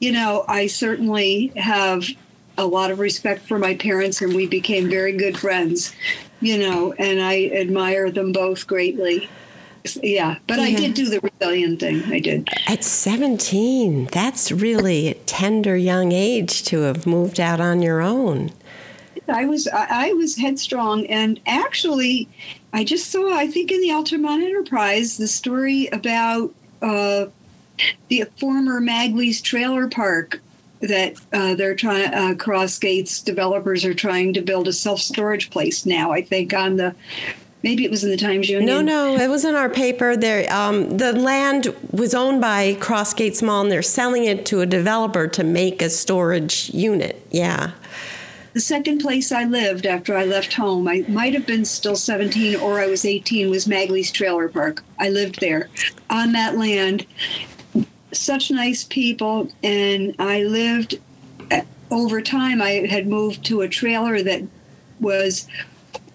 you 0.00 0.12
know, 0.12 0.44
I 0.46 0.66
certainly 0.66 1.46
have 1.56 2.04
a 2.58 2.66
lot 2.66 2.90
of 2.90 2.98
respect 2.98 3.48
for 3.48 3.58
my 3.58 3.76
parents, 3.76 4.20
and 4.20 4.34
we 4.34 4.46
became 4.46 4.90
very 4.90 5.12
good 5.12 5.38
friends, 5.38 5.94
you 6.42 6.58
know, 6.58 6.92
and 6.98 7.22
I 7.22 7.46
admire 7.46 8.10
them 8.10 8.32
both 8.32 8.66
greatly 8.66 9.30
yeah, 10.02 10.38
but 10.46 10.58
yeah. 10.58 10.64
I 10.64 10.74
did 10.74 10.94
do 10.94 11.08
the 11.08 11.20
rebellion 11.20 11.76
thing. 11.76 12.02
I 12.12 12.20
did. 12.20 12.48
At 12.66 12.84
17, 12.84 14.06
that's 14.06 14.52
really 14.52 15.08
a 15.08 15.14
tender 15.14 15.76
young 15.76 16.12
age 16.12 16.62
to 16.64 16.80
have 16.80 17.06
moved 17.06 17.40
out 17.40 17.60
on 17.60 17.82
your 17.82 18.00
own. 18.00 18.52
I 19.28 19.44
was 19.44 19.68
I 19.68 20.12
was 20.12 20.36
headstrong, 20.36 21.06
and 21.06 21.40
actually, 21.46 22.28
I 22.72 22.84
just 22.84 23.10
saw 23.10 23.32
I 23.32 23.46
think 23.46 23.70
in 23.70 23.80
the 23.80 23.92
Altamont 23.92 24.42
Enterprise 24.42 25.18
the 25.18 25.28
story 25.28 25.86
about 25.92 26.52
uh, 26.82 27.26
the 28.08 28.24
former 28.38 28.80
Magley's 28.80 29.40
trailer 29.40 29.88
park 29.88 30.40
that 30.80 31.14
uh, 31.32 31.54
they're 31.54 31.74
trying 31.74 32.12
uh, 32.12 32.34
Crossgates 32.34 33.22
developers 33.22 33.84
are 33.84 33.94
trying 33.94 34.32
to 34.32 34.40
build 34.40 34.66
a 34.66 34.72
self 34.72 35.00
storage 35.00 35.50
place 35.50 35.84
now. 35.84 36.10
I 36.10 36.22
think 36.22 36.52
on 36.54 36.76
the 36.76 36.94
Maybe 37.62 37.84
it 37.84 37.90
was 37.90 38.04
in 38.04 38.10
the 38.10 38.16
Times 38.16 38.48
Union. 38.48 38.66
No, 38.66 38.80
no, 38.80 39.16
it 39.16 39.28
was 39.28 39.44
in 39.44 39.54
our 39.54 39.68
paper. 39.68 40.16
There, 40.16 40.50
um, 40.52 40.96
the 40.96 41.12
land 41.12 41.74
was 41.90 42.14
owned 42.14 42.40
by 42.40 42.74
Crossgates 42.74 43.42
Mall, 43.42 43.62
and 43.62 43.70
they're 43.70 43.82
selling 43.82 44.24
it 44.24 44.46
to 44.46 44.60
a 44.60 44.66
developer 44.66 45.28
to 45.28 45.44
make 45.44 45.82
a 45.82 45.90
storage 45.90 46.70
unit. 46.72 47.26
Yeah. 47.30 47.72
The 48.52 48.60
second 48.60 48.98
place 49.00 49.30
I 49.30 49.44
lived 49.44 49.86
after 49.86 50.16
I 50.16 50.24
left 50.24 50.54
home, 50.54 50.88
I 50.88 51.04
might 51.06 51.34
have 51.34 51.46
been 51.46 51.64
still 51.64 51.96
17 51.96 52.56
or 52.56 52.80
I 52.80 52.86
was 52.86 53.04
18, 53.04 53.48
was 53.48 53.66
Magley's 53.66 54.10
Trailer 54.10 54.48
Park. 54.48 54.82
I 54.98 55.08
lived 55.08 55.40
there 55.40 55.68
on 56.08 56.32
that 56.32 56.56
land. 56.56 57.06
Such 58.12 58.50
nice 58.50 58.84
people, 58.84 59.52
and 59.62 60.16
I 60.18 60.42
lived. 60.42 60.98
Over 61.92 62.22
time, 62.22 62.62
I 62.62 62.86
had 62.88 63.06
moved 63.06 63.44
to 63.46 63.60
a 63.60 63.68
trailer 63.68 64.22
that 64.22 64.42
was 65.00 65.46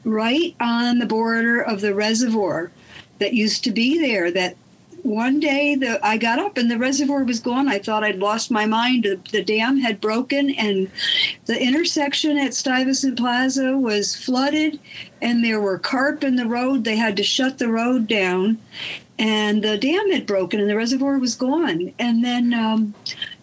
right 0.05 0.55
on 0.59 0.99
the 0.99 1.05
border 1.05 1.59
of 1.59 1.81
the 1.81 1.93
reservoir 1.93 2.71
that 3.19 3.33
used 3.33 3.63
to 3.63 3.71
be 3.71 3.99
there 3.99 4.31
that 4.31 4.55
one 5.01 5.39
day 5.39 5.75
the 5.75 6.03
I 6.03 6.17
got 6.17 6.39
up 6.39 6.57
and 6.57 6.69
the 6.69 6.79
reservoir 6.79 7.23
was 7.23 7.39
gone. 7.39 7.67
I 7.67 7.77
thought 7.77 8.03
I'd 8.03 8.17
lost 8.17 8.49
my 8.49 8.65
mind. 8.65 9.03
The, 9.03 9.19
the 9.31 9.43
dam 9.43 9.77
had 9.77 10.01
broken 10.01 10.49
and 10.49 10.89
the 11.45 11.61
intersection 11.61 12.39
at 12.39 12.55
Stuyvesant 12.55 13.15
Plaza 13.15 13.77
was 13.77 14.15
flooded 14.15 14.79
and 15.21 15.43
there 15.43 15.61
were 15.61 15.77
carp 15.77 16.23
in 16.23 16.37
the 16.37 16.47
road. 16.47 16.83
They 16.83 16.95
had 16.95 17.15
to 17.17 17.23
shut 17.23 17.59
the 17.59 17.67
road 17.67 18.07
down 18.07 18.57
and 19.17 19.63
the 19.63 19.77
dam 19.77 20.11
had 20.11 20.25
broken 20.25 20.59
and 20.59 20.69
the 20.69 20.75
reservoir 20.75 21.19
was 21.19 21.35
gone. 21.35 21.93
And 21.99 22.25
then 22.25 22.53
um, 22.53 22.95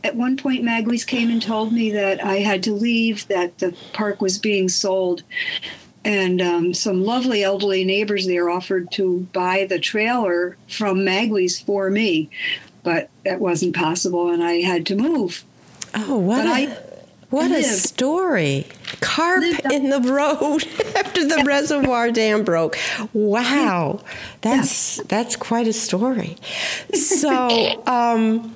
at 0.02 0.16
one 0.16 0.36
point, 0.36 0.64
Magley's 0.64 1.04
came 1.04 1.30
and 1.30 1.40
told 1.40 1.72
me 1.72 1.90
that 1.92 2.22
I 2.24 2.40
had 2.40 2.62
to 2.64 2.72
leave, 2.72 3.28
that 3.28 3.58
the 3.58 3.74
park 3.92 4.20
was 4.20 4.36
being 4.36 4.68
sold 4.68 5.22
and 6.04 6.40
um, 6.42 6.74
some 6.74 7.04
lovely 7.04 7.42
elderly 7.42 7.84
neighbors 7.84 8.26
there 8.26 8.50
offered 8.50 8.90
to 8.92 9.28
buy 9.32 9.66
the 9.68 9.78
trailer 9.78 10.56
from 10.68 11.04
Magley's 11.04 11.60
for 11.60 11.90
me, 11.90 12.28
but 12.82 13.10
that 13.24 13.40
wasn't 13.40 13.76
possible, 13.76 14.30
and 14.30 14.42
I 14.42 14.60
had 14.60 14.86
to 14.86 14.96
move. 14.96 15.44
Oh, 15.94 16.18
what 16.18 16.38
But 16.38 16.46
a 16.46 16.50
I 16.50 16.78
what 17.30 17.50
a 17.50 17.62
story! 17.62 18.66
Carp 19.00 19.42
in 19.72 19.88
the 19.88 20.00
road 20.00 20.66
after 20.96 21.26
the 21.26 21.42
reservoir 21.46 22.10
dam 22.10 22.44
broke. 22.44 22.76
Wow, 23.14 24.04
that's 24.42 24.96
that's 25.04 25.36
quite 25.36 25.66
a 25.66 25.72
story. 25.72 26.36
So. 26.92 27.82
Um, 27.86 28.54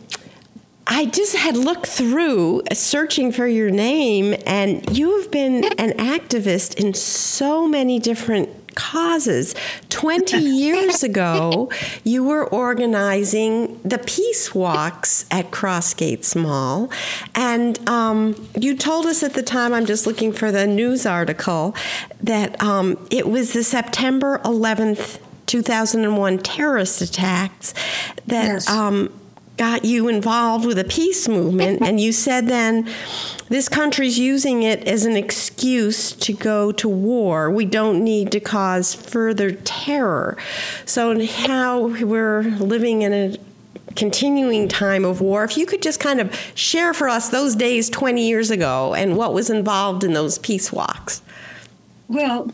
I 0.87 1.07
just 1.07 1.37
had 1.37 1.57
looked 1.57 1.87
through 1.87 2.63
uh, 2.71 2.75
searching 2.75 3.33
for 3.33 3.47
your 3.47 3.71
name, 3.71 4.37
and 4.47 4.97
you 4.97 5.21
have 5.21 5.31
been 5.31 5.65
an 5.79 5.91
activist 5.93 6.75
in 6.77 6.95
so 6.95 7.67
many 7.67 7.99
different 7.99 8.49
causes. 8.77 9.55
20 9.89 10.37
years 10.39 11.03
ago, 11.03 11.71
you 12.05 12.23
were 12.23 12.47
organizing 12.47 13.81
the 13.83 13.99
peace 13.99 14.55
walks 14.55 15.27
at 15.31 15.51
Crossgates 15.51 16.41
Mall. 16.41 16.91
And 17.35 17.89
um, 17.89 18.49
you 18.55 18.77
told 18.77 19.07
us 19.07 19.25
at 19.25 19.35
the 19.35 19.43
time, 19.43 19.73
I'm 19.73 19.87
just 19.87 20.07
looking 20.07 20.33
for 20.33 20.53
the 20.53 20.67
news 20.69 21.05
article, 21.05 21.75
that 22.23 22.63
um, 22.63 23.05
it 23.11 23.29
was 23.29 23.55
the 23.55 23.65
September 23.65 24.39
11th, 24.45 25.19
2001 25.47 26.39
terrorist 26.39 27.01
attacks 27.01 27.75
that. 28.27 28.47
Yes. 28.47 28.71
Um, 28.71 29.13
got 29.57 29.85
you 29.85 30.09
involved 30.09 30.67
with 30.67 30.79
a 30.79 30.85
peace 30.85 31.29
movement, 31.29 31.81
and 31.83 32.01
you 32.01 32.13
said 32.13 32.47
then 32.47 32.89
this 33.49 33.69
country's 33.69 34.19
using 34.19 34.63
it 34.63 34.87
as 34.87 35.05
an 35.05 35.17
excuse 35.17 36.13
to 36.13 36.33
go 36.33 36.73
to 36.73 36.89
war. 36.89 37.51
We 37.51 37.65
don't 37.65 38.05
need 38.05 38.33
to 38.33 38.41
cause 38.41 38.95
further 38.95 39.53
terror. 39.53 40.37
So 40.85 41.13
now 41.13 41.79
we're 41.79 42.43
living 42.43 43.03
in 43.03 43.13
a 43.13 43.37
continuing 43.95 44.69
time 44.69 45.05
of 45.05 45.21
war. 45.21 45.45
If 45.45 45.57
you 45.57 45.65
could 45.65 45.81
just 45.81 46.01
kind 46.01 46.21
of 46.21 46.35
share 46.55 46.93
for 46.93 47.09
us 47.09 47.31
those 47.31 47.57
days 47.57 47.89
20 47.89 48.27
years 48.27 48.51
ago 48.51 48.95
and 48.95 49.17
what 49.17 49.33
was 49.33 49.49
involved 49.49 50.05
in 50.05 50.13
those 50.13 50.39
peace 50.39 50.71
walks. 50.71 51.23
Well, 52.09 52.53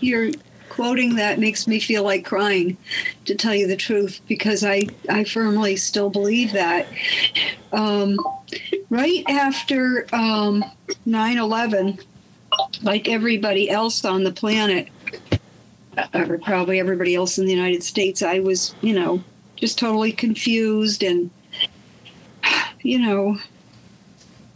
you're 0.00 0.30
quoting 0.74 1.14
that 1.14 1.38
makes 1.38 1.68
me 1.68 1.78
feel 1.78 2.02
like 2.02 2.24
crying, 2.24 2.76
to 3.24 3.34
tell 3.36 3.54
you 3.54 3.64
the 3.64 3.76
truth, 3.76 4.20
because 4.26 4.64
I, 4.64 4.82
I 5.08 5.22
firmly 5.22 5.76
still 5.76 6.10
believe 6.10 6.52
that. 6.52 6.88
Um, 7.72 8.18
right 8.90 9.22
after 9.28 10.08
um, 10.12 10.64
9-11, 11.06 12.04
like 12.82 13.08
everybody 13.08 13.70
else 13.70 14.04
on 14.04 14.24
the 14.24 14.32
planet, 14.32 14.88
or 16.12 16.38
probably 16.38 16.80
everybody 16.80 17.14
else 17.14 17.38
in 17.38 17.46
the 17.46 17.52
United 17.52 17.84
States, 17.84 18.20
I 18.20 18.40
was, 18.40 18.74
you 18.80 18.94
know, 18.94 19.22
just 19.54 19.78
totally 19.78 20.10
confused 20.10 21.04
and, 21.04 21.30
you 22.82 22.98
know, 22.98 23.38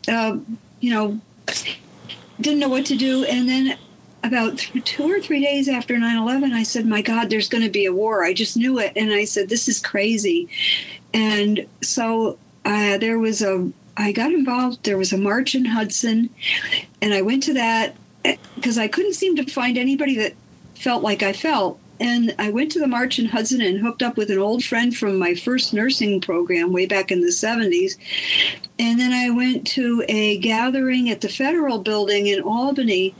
uh, 0.09 0.37
you 0.81 0.91
know, 0.91 1.21
didn't 2.41 2.59
know 2.59 2.69
what 2.69 2.87
to 2.87 2.97
do. 2.97 3.23
And 3.23 3.49
then 3.49 3.79
about 4.23 4.59
th- 4.59 4.85
two 4.85 5.11
or 5.11 5.21
three 5.21 5.43
days 5.43 5.69
after 5.69 5.95
9-11 5.95 6.53
i 6.53 6.63
said 6.63 6.87
my 6.87 7.03
god 7.03 7.31
there's 7.31 7.49
going 7.49 7.65
to 7.65 7.71
be 7.71 7.85
a 7.85 7.93
war. 7.93 8.25
I 8.25 8.33
just 8.33 8.57
knew 8.57 8.79
it 8.79 8.93
and 8.97 9.13
i 9.13 9.25
said 9.25 9.49
this 9.49 9.69
is 9.69 9.81
crazy. 9.81 10.49
And 11.15 11.67
so 11.83 12.39
uh, 12.65 12.99
there 12.99 13.19
was 13.19 13.43
a 13.43 13.71
i 13.97 14.13
got 14.13 14.33
involved 14.33 14.85
there 14.85 14.99
was 14.99 15.13
a 15.13 15.19
march 15.19 15.55
in 15.55 15.65
hudson 15.65 16.31
and 17.01 17.15
i 17.15 17.23
went 17.23 17.43
to 17.45 17.55
that 17.55 17.97
because 18.55 18.79
i 18.79 18.89
couldn't 18.89 19.15
seem 19.15 19.37
to 19.37 19.45
find 19.45 19.79
anybody 19.79 20.17
that 20.17 20.35
felt 20.75 21.03
like 21.03 21.23
i 21.23 21.33
felt. 21.33 21.81
And 22.01 22.35
i 22.39 22.51
went 22.51 22.71
to 22.73 22.79
the 22.81 22.87
march 22.87 23.19
in 23.19 23.27
hudson 23.27 23.61
and 23.61 23.81
hooked 23.81 24.03
up 24.03 24.17
with 24.17 24.31
an 24.31 24.39
old 24.39 24.63
friend 24.63 24.97
from 24.97 25.19
my 25.19 25.35
first 25.35 25.73
nursing 25.73 26.21
program 26.21 26.73
way 26.73 26.87
back 26.87 27.11
in 27.11 27.23
the 27.23 27.29
70s 27.29 27.97
and 28.79 29.01
then 29.01 29.13
i 29.13 29.31
went 29.31 29.67
to 29.69 30.05
a 30.09 30.39
gathering 30.39 31.11
at 31.11 31.21
the 31.21 31.29
federal 31.29 31.79
building 31.79 32.27
in 32.27 32.41
albany 32.41 33.15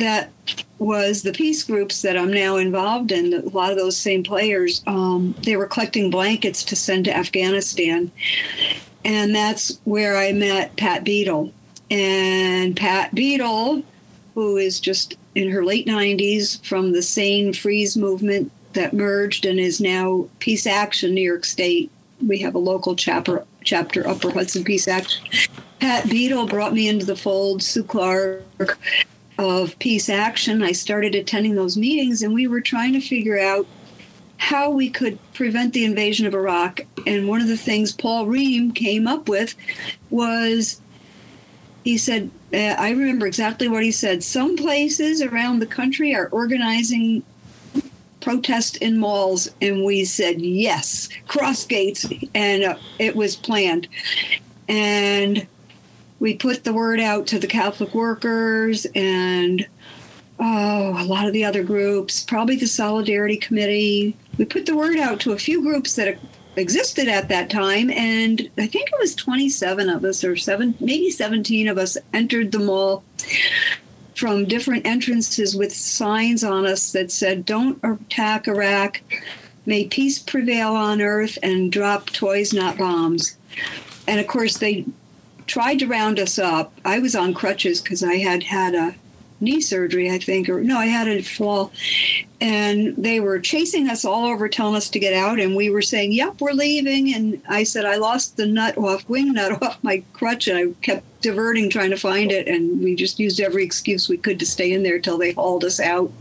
that 0.00 0.30
was 0.78 1.22
the 1.22 1.32
peace 1.32 1.62
groups 1.62 2.02
that 2.02 2.16
I'm 2.16 2.32
now 2.32 2.56
involved 2.56 3.12
in. 3.12 3.32
A 3.32 3.48
lot 3.50 3.70
of 3.70 3.78
those 3.78 3.96
same 3.96 4.22
players, 4.22 4.82
um, 4.86 5.34
they 5.42 5.56
were 5.56 5.66
collecting 5.66 6.10
blankets 6.10 6.64
to 6.64 6.76
send 6.76 7.04
to 7.04 7.16
Afghanistan. 7.16 8.10
And 9.04 9.34
that's 9.34 9.78
where 9.84 10.16
I 10.16 10.32
met 10.32 10.76
Pat 10.76 11.04
Beadle. 11.04 11.52
And 11.90 12.76
Pat 12.76 13.14
Beadle, 13.14 13.82
who 14.34 14.56
is 14.56 14.80
just 14.80 15.16
in 15.34 15.50
her 15.50 15.64
late 15.64 15.86
90s 15.86 16.64
from 16.64 16.92
the 16.92 17.02
Sane 17.02 17.52
Freeze 17.52 17.96
movement 17.96 18.50
that 18.72 18.92
merged 18.92 19.44
and 19.44 19.58
is 19.58 19.80
now 19.80 20.28
Peace 20.38 20.66
Action 20.66 21.14
New 21.14 21.22
York 21.22 21.44
State. 21.44 21.90
We 22.26 22.38
have 22.38 22.54
a 22.54 22.58
local 22.58 22.94
chapter, 22.94 23.44
chapter 23.64 24.06
Upper 24.06 24.30
Hudson 24.30 24.64
Peace 24.64 24.86
Action. 24.86 25.26
Pat 25.80 26.08
Beadle 26.08 26.46
brought 26.46 26.74
me 26.74 26.88
into 26.88 27.06
the 27.06 27.16
fold. 27.16 27.62
Sue 27.62 27.82
Clark 27.82 28.78
of 29.40 29.78
Peace 29.78 30.10
Action. 30.10 30.62
I 30.62 30.72
started 30.72 31.14
attending 31.14 31.54
those 31.54 31.76
meetings, 31.76 32.22
and 32.22 32.34
we 32.34 32.46
were 32.46 32.60
trying 32.60 32.92
to 32.92 33.00
figure 33.00 33.38
out 33.38 33.66
how 34.36 34.70
we 34.70 34.90
could 34.90 35.18
prevent 35.32 35.72
the 35.72 35.84
invasion 35.84 36.26
of 36.26 36.34
Iraq. 36.34 36.82
And 37.06 37.26
one 37.26 37.40
of 37.40 37.48
the 37.48 37.56
things 37.56 37.92
Paul 37.92 38.26
Ream 38.26 38.72
came 38.72 39.06
up 39.06 39.28
with 39.28 39.54
was 40.10 40.80
he 41.84 41.96
said, 41.96 42.30
uh, 42.52 42.58
I 42.58 42.90
remember 42.90 43.26
exactly 43.26 43.66
what 43.66 43.82
he 43.82 43.92
said. 43.92 44.22
Some 44.22 44.56
places 44.56 45.22
around 45.22 45.60
the 45.60 45.66
country 45.66 46.14
are 46.14 46.28
organizing 46.28 47.22
protest 48.20 48.76
in 48.76 48.98
malls, 48.98 49.48
and 49.62 49.84
we 49.84 50.04
said 50.04 50.42
yes, 50.42 51.08
Crossgates, 51.26 52.28
and 52.34 52.62
uh, 52.64 52.76
it 52.98 53.16
was 53.16 53.36
planned. 53.36 53.88
And 54.68 55.46
we 56.20 56.34
put 56.34 56.64
the 56.64 56.72
word 56.72 57.00
out 57.00 57.26
to 57.28 57.38
the 57.38 57.46
Catholic 57.46 57.94
workers 57.94 58.86
and 58.94 59.66
oh, 60.38 60.94
a 60.96 61.04
lot 61.04 61.26
of 61.26 61.32
the 61.32 61.44
other 61.44 61.64
groups, 61.64 62.22
probably 62.22 62.56
the 62.56 62.66
Solidarity 62.66 63.36
Committee. 63.36 64.16
We 64.38 64.44
put 64.44 64.66
the 64.66 64.76
word 64.76 64.98
out 64.98 65.18
to 65.20 65.32
a 65.32 65.38
few 65.38 65.62
groups 65.62 65.96
that 65.96 66.18
existed 66.56 67.08
at 67.08 67.28
that 67.28 67.50
time, 67.50 67.90
and 67.90 68.50
I 68.58 68.66
think 68.66 68.88
it 68.88 68.98
was 68.98 69.14
27 69.14 69.88
of 69.88 70.04
us 70.04 70.22
or 70.22 70.36
seven, 70.36 70.74
maybe 70.78 71.10
17 71.10 71.68
of 71.68 71.78
us 71.78 71.96
entered 72.12 72.52
the 72.52 72.58
mall 72.58 73.02
from 74.14 74.44
different 74.44 74.86
entrances 74.86 75.56
with 75.56 75.72
signs 75.72 76.44
on 76.44 76.66
us 76.66 76.92
that 76.92 77.10
said, 77.10 77.46
Don't 77.46 77.78
attack 77.82 78.46
Iraq. 78.46 79.00
May 79.64 79.86
peace 79.86 80.18
prevail 80.18 80.74
on 80.74 81.00
earth 81.00 81.38
and 81.42 81.70
drop 81.70 82.10
toys, 82.10 82.52
not 82.52 82.76
bombs. 82.76 83.36
And 84.06 84.20
of 84.20 84.26
course, 84.26 84.58
they 84.58 84.86
tried 85.50 85.80
to 85.80 85.86
round 85.86 86.20
us 86.20 86.38
up. 86.38 86.72
I 86.84 87.00
was 87.00 87.16
on 87.16 87.34
crutches 87.34 87.82
because 87.82 88.04
I 88.04 88.18
had 88.18 88.44
had 88.44 88.72
a 88.76 88.94
knee 89.40 89.60
surgery, 89.60 90.08
I 90.08 90.18
think, 90.18 90.48
or 90.48 90.62
no, 90.62 90.78
I 90.78 90.86
had 90.86 91.08
a 91.08 91.22
fall. 91.22 91.72
And 92.40 92.94
they 92.96 93.18
were 93.18 93.40
chasing 93.40 93.88
us 93.88 94.04
all 94.04 94.26
over, 94.26 94.48
telling 94.48 94.76
us 94.76 94.88
to 94.90 95.00
get 95.00 95.12
out. 95.12 95.40
And 95.40 95.56
we 95.56 95.68
were 95.68 95.82
saying, 95.82 96.12
Yep, 96.12 96.40
we're 96.40 96.52
leaving. 96.52 97.12
And 97.12 97.42
I 97.48 97.64
said, 97.64 97.84
I 97.84 97.96
lost 97.96 98.36
the 98.36 98.46
nut 98.46 98.78
off, 98.78 99.08
wing 99.08 99.32
nut 99.32 99.60
off 99.62 99.82
my 99.82 100.04
crutch. 100.12 100.46
And 100.46 100.56
I 100.56 100.80
kept 100.82 101.20
diverting, 101.20 101.68
trying 101.68 101.90
to 101.90 101.96
find 101.96 102.30
it. 102.30 102.46
And 102.46 102.80
we 102.80 102.94
just 102.94 103.18
used 103.18 103.40
every 103.40 103.64
excuse 103.64 104.08
we 104.08 104.18
could 104.18 104.38
to 104.38 104.46
stay 104.46 104.72
in 104.72 104.84
there 104.84 105.00
till 105.00 105.18
they 105.18 105.32
hauled 105.32 105.64
us 105.64 105.80
out. 105.80 106.12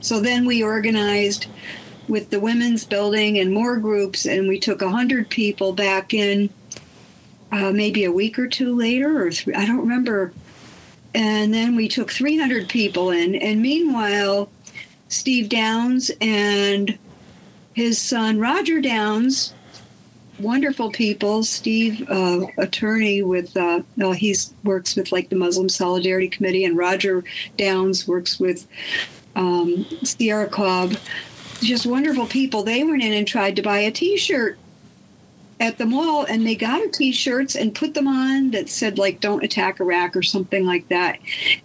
So 0.00 0.18
then 0.18 0.44
we 0.44 0.60
organized 0.60 1.46
with 2.08 2.30
the 2.30 2.40
women's 2.40 2.84
building 2.84 3.38
and 3.38 3.52
more 3.52 3.78
groups, 3.78 4.26
and 4.26 4.48
we 4.48 4.58
took 4.58 4.80
100 4.80 5.28
people 5.28 5.72
back 5.72 6.12
in 6.12 6.50
uh, 7.52 7.72
maybe 7.72 8.04
a 8.04 8.12
week 8.12 8.38
or 8.38 8.48
two 8.48 8.74
later, 8.74 9.24
or 9.26 9.30
three, 9.30 9.54
I 9.54 9.66
don't 9.66 9.80
remember. 9.80 10.32
And 11.14 11.54
then 11.54 11.76
we 11.76 11.88
took 11.88 12.10
300 12.10 12.68
people 12.68 13.10
in. 13.10 13.34
And 13.34 13.62
meanwhile, 13.62 14.50
Steve 15.08 15.48
Downs 15.48 16.10
and 16.20 16.98
his 17.72 17.98
son 17.98 18.38
Roger 18.38 18.80
Downs, 18.80 19.54
wonderful 20.38 20.90
people. 20.90 21.42
Steve, 21.44 22.06
uh, 22.10 22.46
attorney 22.58 23.22
with, 23.22 23.56
uh, 23.56 23.82
no, 23.96 24.12
he 24.12 24.34
works 24.62 24.96
with 24.96 25.12
like 25.12 25.30
the 25.30 25.36
Muslim 25.36 25.68
Solidarity 25.68 26.28
Committee, 26.28 26.64
and 26.64 26.76
Roger 26.76 27.24
Downs 27.56 28.06
works 28.06 28.38
with 28.38 28.66
um, 29.34 29.86
Sierra 30.02 30.48
Club 30.48 30.96
just 31.60 31.86
wonderful 31.86 32.26
people. 32.26 32.62
They 32.62 32.84
went 32.84 33.02
in 33.02 33.12
and 33.12 33.26
tried 33.26 33.56
to 33.56 33.62
buy 33.62 33.78
a 33.78 33.90
T-shirt 33.90 34.58
at 35.58 35.78
the 35.78 35.86
mall, 35.86 36.24
and 36.24 36.46
they 36.46 36.54
got 36.54 36.80
her 36.80 36.88
T-shirts 36.88 37.54
and 37.54 37.74
put 37.74 37.94
them 37.94 38.06
on 38.06 38.50
that 38.50 38.68
said 38.68 38.98
like 38.98 39.20
"Don't 39.20 39.44
attack 39.44 39.80
Iraq" 39.80 40.16
or 40.16 40.22
something 40.22 40.66
like 40.66 40.88
that, 40.88 41.18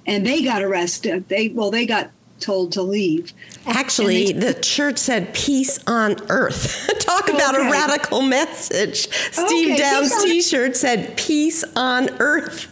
and 0.06 0.26
they 0.26 0.44
got 0.44 0.62
arrested. 0.62 1.28
They 1.28 1.50
well, 1.50 1.72
they 1.72 1.86
got 1.86 2.12
told 2.42 2.72
to 2.74 2.82
leave. 2.82 3.34
Actually, 3.66 4.34
they, 4.34 4.54
the 4.54 4.60
church 4.60 4.98
said 4.98 5.34
peace 5.34 5.80
on 5.88 6.16
earth. 6.30 6.90
Talk 7.00 7.30
okay. 7.30 7.38
about 7.38 7.56
a 7.56 7.70
radical 7.72 8.22
message. 8.22 9.08
Steve 9.10 9.74
okay, 9.74 9.78
Downs 9.78 10.24
t-shirt 10.24 10.76
said 10.76 11.16
peace 11.16 11.64
on 11.76 12.10
earth. 12.20 12.68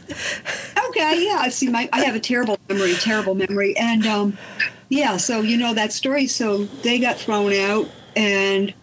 okay, 0.89 1.25
yeah. 1.25 1.37
I 1.39 1.49
see, 1.49 1.69
my 1.69 1.87
I 1.93 2.03
have 2.03 2.15
a 2.15 2.19
terrible 2.19 2.57
memory, 2.67 2.95
terrible 2.95 3.35
memory. 3.35 3.77
And 3.77 4.05
um, 4.05 4.37
yeah, 4.89 5.17
so 5.17 5.41
you 5.41 5.55
know 5.55 5.73
that 5.73 5.93
story. 5.93 6.27
So 6.27 6.65
they 6.65 6.99
got 6.99 7.17
thrown 7.17 7.53
out, 7.53 7.89
and 8.15 8.73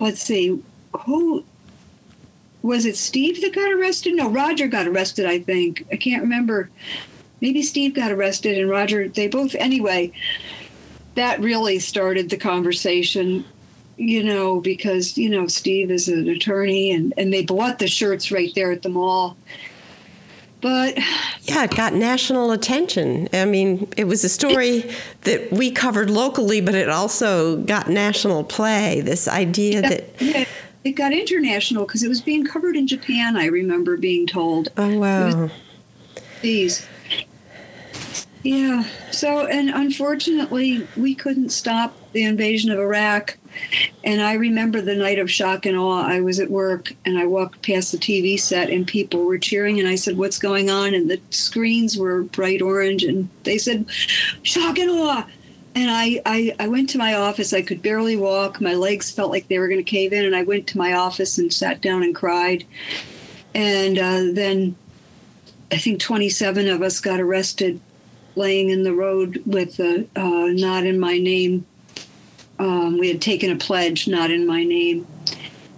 let's 0.00 0.20
see, 0.20 0.62
who 1.00 1.44
was 2.62 2.86
it? 2.86 2.96
Steve 2.96 3.40
that 3.40 3.54
got 3.54 3.72
arrested? 3.72 4.14
No, 4.14 4.28
Roger 4.28 4.66
got 4.66 4.86
arrested. 4.86 5.26
I 5.26 5.38
think 5.38 5.86
I 5.92 5.96
can't 5.96 6.22
remember. 6.22 6.70
Maybe 7.40 7.62
Steve 7.62 7.94
got 7.94 8.10
arrested, 8.10 8.58
and 8.58 8.70
Roger. 8.70 9.08
They 9.08 9.28
both 9.28 9.54
anyway. 9.56 10.12
That 11.14 11.40
really 11.40 11.78
started 11.78 12.30
the 12.30 12.36
conversation 12.36 13.44
you 13.96 14.22
know, 14.22 14.60
because, 14.60 15.16
you 15.16 15.28
know, 15.28 15.46
Steve 15.46 15.90
is 15.90 16.08
an 16.08 16.28
attorney 16.28 16.90
and, 16.90 17.14
and 17.16 17.32
they 17.32 17.44
bought 17.44 17.78
the 17.78 17.86
shirts 17.86 18.32
right 18.32 18.52
there 18.54 18.72
at 18.72 18.82
the 18.82 18.88
mall. 18.88 19.36
But 20.60 20.96
yeah, 21.42 21.64
it 21.64 21.76
got 21.76 21.92
national 21.92 22.50
attention. 22.50 23.28
I 23.34 23.44
mean, 23.44 23.86
it 23.98 24.04
was 24.04 24.24
a 24.24 24.30
story 24.30 24.90
that 25.22 25.52
we 25.52 25.70
covered 25.70 26.08
locally, 26.08 26.62
but 26.62 26.74
it 26.74 26.88
also 26.88 27.58
got 27.58 27.90
national 27.90 28.44
play. 28.44 29.02
This 29.02 29.28
idea 29.28 29.82
that 29.82 30.22
yeah, 30.22 30.46
it 30.84 30.92
got 30.92 31.12
international 31.12 31.86
because 31.86 32.02
it 32.02 32.08
was 32.08 32.20
being 32.20 32.44
covered 32.44 32.76
in 32.76 32.86
Japan. 32.86 33.36
I 33.36 33.46
remember 33.46 33.96
being 33.96 34.26
told. 34.26 34.68
Oh 34.76 34.98
wow! 34.98 35.50
These. 36.42 36.86
Yeah. 38.42 38.84
So, 39.10 39.46
and 39.46 39.70
unfortunately, 39.70 40.86
we 40.96 41.14
couldn't 41.14 41.48
stop 41.48 41.96
the 42.12 42.24
invasion 42.24 42.70
of 42.70 42.78
Iraq. 42.78 43.38
And 44.02 44.20
I 44.20 44.34
remember 44.34 44.82
the 44.82 44.94
night 44.94 45.18
of 45.18 45.30
shock 45.30 45.64
and 45.64 45.78
awe. 45.78 46.06
I 46.06 46.20
was 46.20 46.38
at 46.38 46.50
work 46.50 46.92
and 47.06 47.18
I 47.18 47.24
walked 47.24 47.62
past 47.62 47.92
the 47.92 47.98
TV 47.98 48.38
set 48.38 48.68
and 48.68 48.86
people 48.86 49.24
were 49.24 49.38
cheering. 49.38 49.80
And 49.80 49.88
I 49.88 49.94
said, 49.94 50.18
What's 50.18 50.38
going 50.38 50.68
on? 50.68 50.92
And 50.92 51.10
the 51.10 51.20
screens 51.30 51.96
were 51.96 52.22
bright 52.22 52.60
orange. 52.60 53.02
And 53.02 53.30
they 53.44 53.56
said, 53.56 53.86
Shock 54.42 54.78
and 54.78 54.90
awe. 54.90 55.26
And 55.74 55.90
I, 55.90 56.20
I, 56.24 56.54
I 56.60 56.68
went 56.68 56.88
to 56.90 56.98
my 56.98 57.14
office. 57.14 57.52
I 57.52 57.62
could 57.62 57.82
barely 57.82 58.16
walk. 58.16 58.60
My 58.60 58.74
legs 58.74 59.10
felt 59.10 59.30
like 59.30 59.48
they 59.48 59.58
were 59.58 59.68
going 59.68 59.84
to 59.84 59.90
cave 59.90 60.12
in. 60.12 60.24
And 60.24 60.36
I 60.36 60.42
went 60.42 60.66
to 60.68 60.78
my 60.78 60.92
office 60.92 61.36
and 61.36 61.52
sat 61.52 61.80
down 61.80 62.02
and 62.02 62.14
cried. 62.14 62.64
And 63.54 63.98
uh, 63.98 64.32
then 64.32 64.76
I 65.72 65.78
think 65.78 66.00
27 66.00 66.68
of 66.68 66.82
us 66.82 67.00
got 67.00 67.20
arrested 67.20 67.80
laying 68.36 68.70
in 68.70 68.82
the 68.82 68.94
road 68.94 69.42
with 69.46 69.80
uh, 69.80 70.04
not 70.16 70.84
in 70.84 70.98
my 70.98 71.18
name. 71.18 71.66
Um, 72.58 72.98
we 72.98 73.08
had 73.08 73.20
taken 73.20 73.50
a 73.50 73.56
pledge, 73.56 74.06
not 74.06 74.30
in 74.30 74.46
my 74.46 74.62
name, 74.62 75.06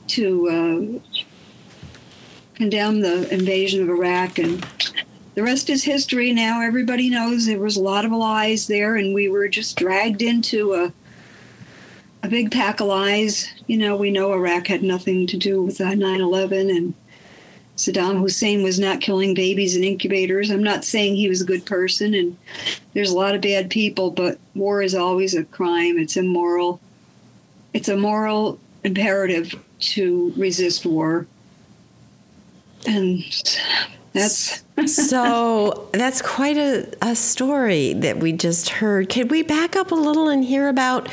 to 0.09 1.01
uh, 1.03 1.25
condemn 2.55 3.01
the 3.01 3.33
invasion 3.33 3.83
of 3.83 3.89
Iraq. 3.89 4.39
And 4.39 4.67
the 5.37 5.43
rest 5.43 5.71
is 5.71 5.85
history. 5.85 6.33
Now 6.33 6.61
everybody 6.61 7.09
knows 7.09 7.47
there 7.47 7.61
was 7.61 7.77
a 7.77 7.83
lot 7.83 8.05
of 8.05 8.11
lies 8.11 8.67
there, 8.67 8.97
and 8.97 9.15
we 9.15 9.29
were 9.29 9.47
just 9.47 9.77
dragged 9.77 10.23
into 10.23 10.75
a 10.75 10.93
a 12.23 12.29
big 12.29 12.51
pack 12.51 12.81
of 12.81 12.89
lies. 12.89 13.49
You 13.69 13.79
know, 13.79 13.95
we 13.95 14.11
know 14.11 14.33
Iraq 14.33 14.67
had 14.67 14.83
nothing 14.83 15.29
to 15.29 15.37
do 15.37 15.63
with 15.63 15.79
9 15.79 16.03
11 16.03 16.71
and 16.71 16.95
Saddam 17.77 18.21
Hussein 18.21 18.63
was 18.63 18.79
not 18.79 19.03
killing 19.03 19.35
babies 19.35 19.77
in 19.77 19.85
incubators. 19.85 20.51
I'm 20.51 20.63
not 20.63 20.85
saying 20.85 21.17
he 21.17 21.29
was 21.29 21.43
a 21.43 21.47
good 21.47 21.67
person, 21.67 22.15
and 22.15 22.39
there's 22.95 23.11
a 23.11 23.17
lot 23.17 23.35
of 23.35 23.43
bad 23.43 23.69
people, 23.69 24.11
but 24.11 24.39
war 24.55 24.81
is 24.81 24.95
always 24.95 25.35
a 25.35 25.45
crime. 25.45 25.99
It's 25.99 26.17
immoral. 26.17 26.81
It's 27.75 27.89
a 27.89 27.97
moral 27.97 28.59
imperative 28.83 29.55
to 29.79 30.33
resist 30.37 30.87
war. 30.87 31.27
And 32.89 33.23
that's. 34.15 34.63
So 34.85 35.89
that's 35.93 36.21
quite 36.21 36.59
a, 36.59 36.93
a 37.01 37.17
story 37.17 37.95
that 37.95 38.19
we 38.19 38.33
just 38.33 38.69
heard. 38.69 39.09
Could 39.09 39.31
we 39.31 39.43
back 39.43 39.75
up 39.75 39.91
a 39.91 39.95
little 39.95 40.29
and 40.29 40.45
hear 40.45 40.69
about 40.69 41.09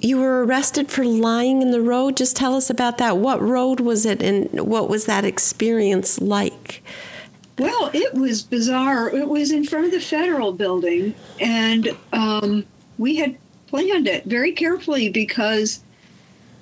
you 0.00 0.18
were 0.18 0.44
arrested 0.44 0.90
for 0.90 1.04
lying 1.04 1.60
in 1.62 1.72
the 1.72 1.80
road. 1.80 2.16
Just 2.16 2.36
tell 2.36 2.54
us 2.54 2.70
about 2.70 2.98
that. 2.98 3.18
What 3.18 3.42
road 3.42 3.80
was 3.80 4.06
it, 4.06 4.22
and 4.22 4.48
what 4.60 4.88
was 4.88 5.06
that 5.06 5.24
experience 5.24 6.20
like? 6.20 6.82
Well, 7.58 7.90
it 7.92 8.14
was 8.14 8.42
bizarre. 8.42 9.14
It 9.14 9.28
was 9.28 9.50
in 9.50 9.64
front 9.64 9.86
of 9.86 9.92
the 9.92 10.00
federal 10.00 10.52
building, 10.52 11.14
and 11.38 11.90
um, 12.12 12.64
we 12.96 13.16
had 13.16 13.36
planned 13.66 14.08
it 14.08 14.24
very 14.24 14.52
carefully 14.52 15.10
because 15.10 15.80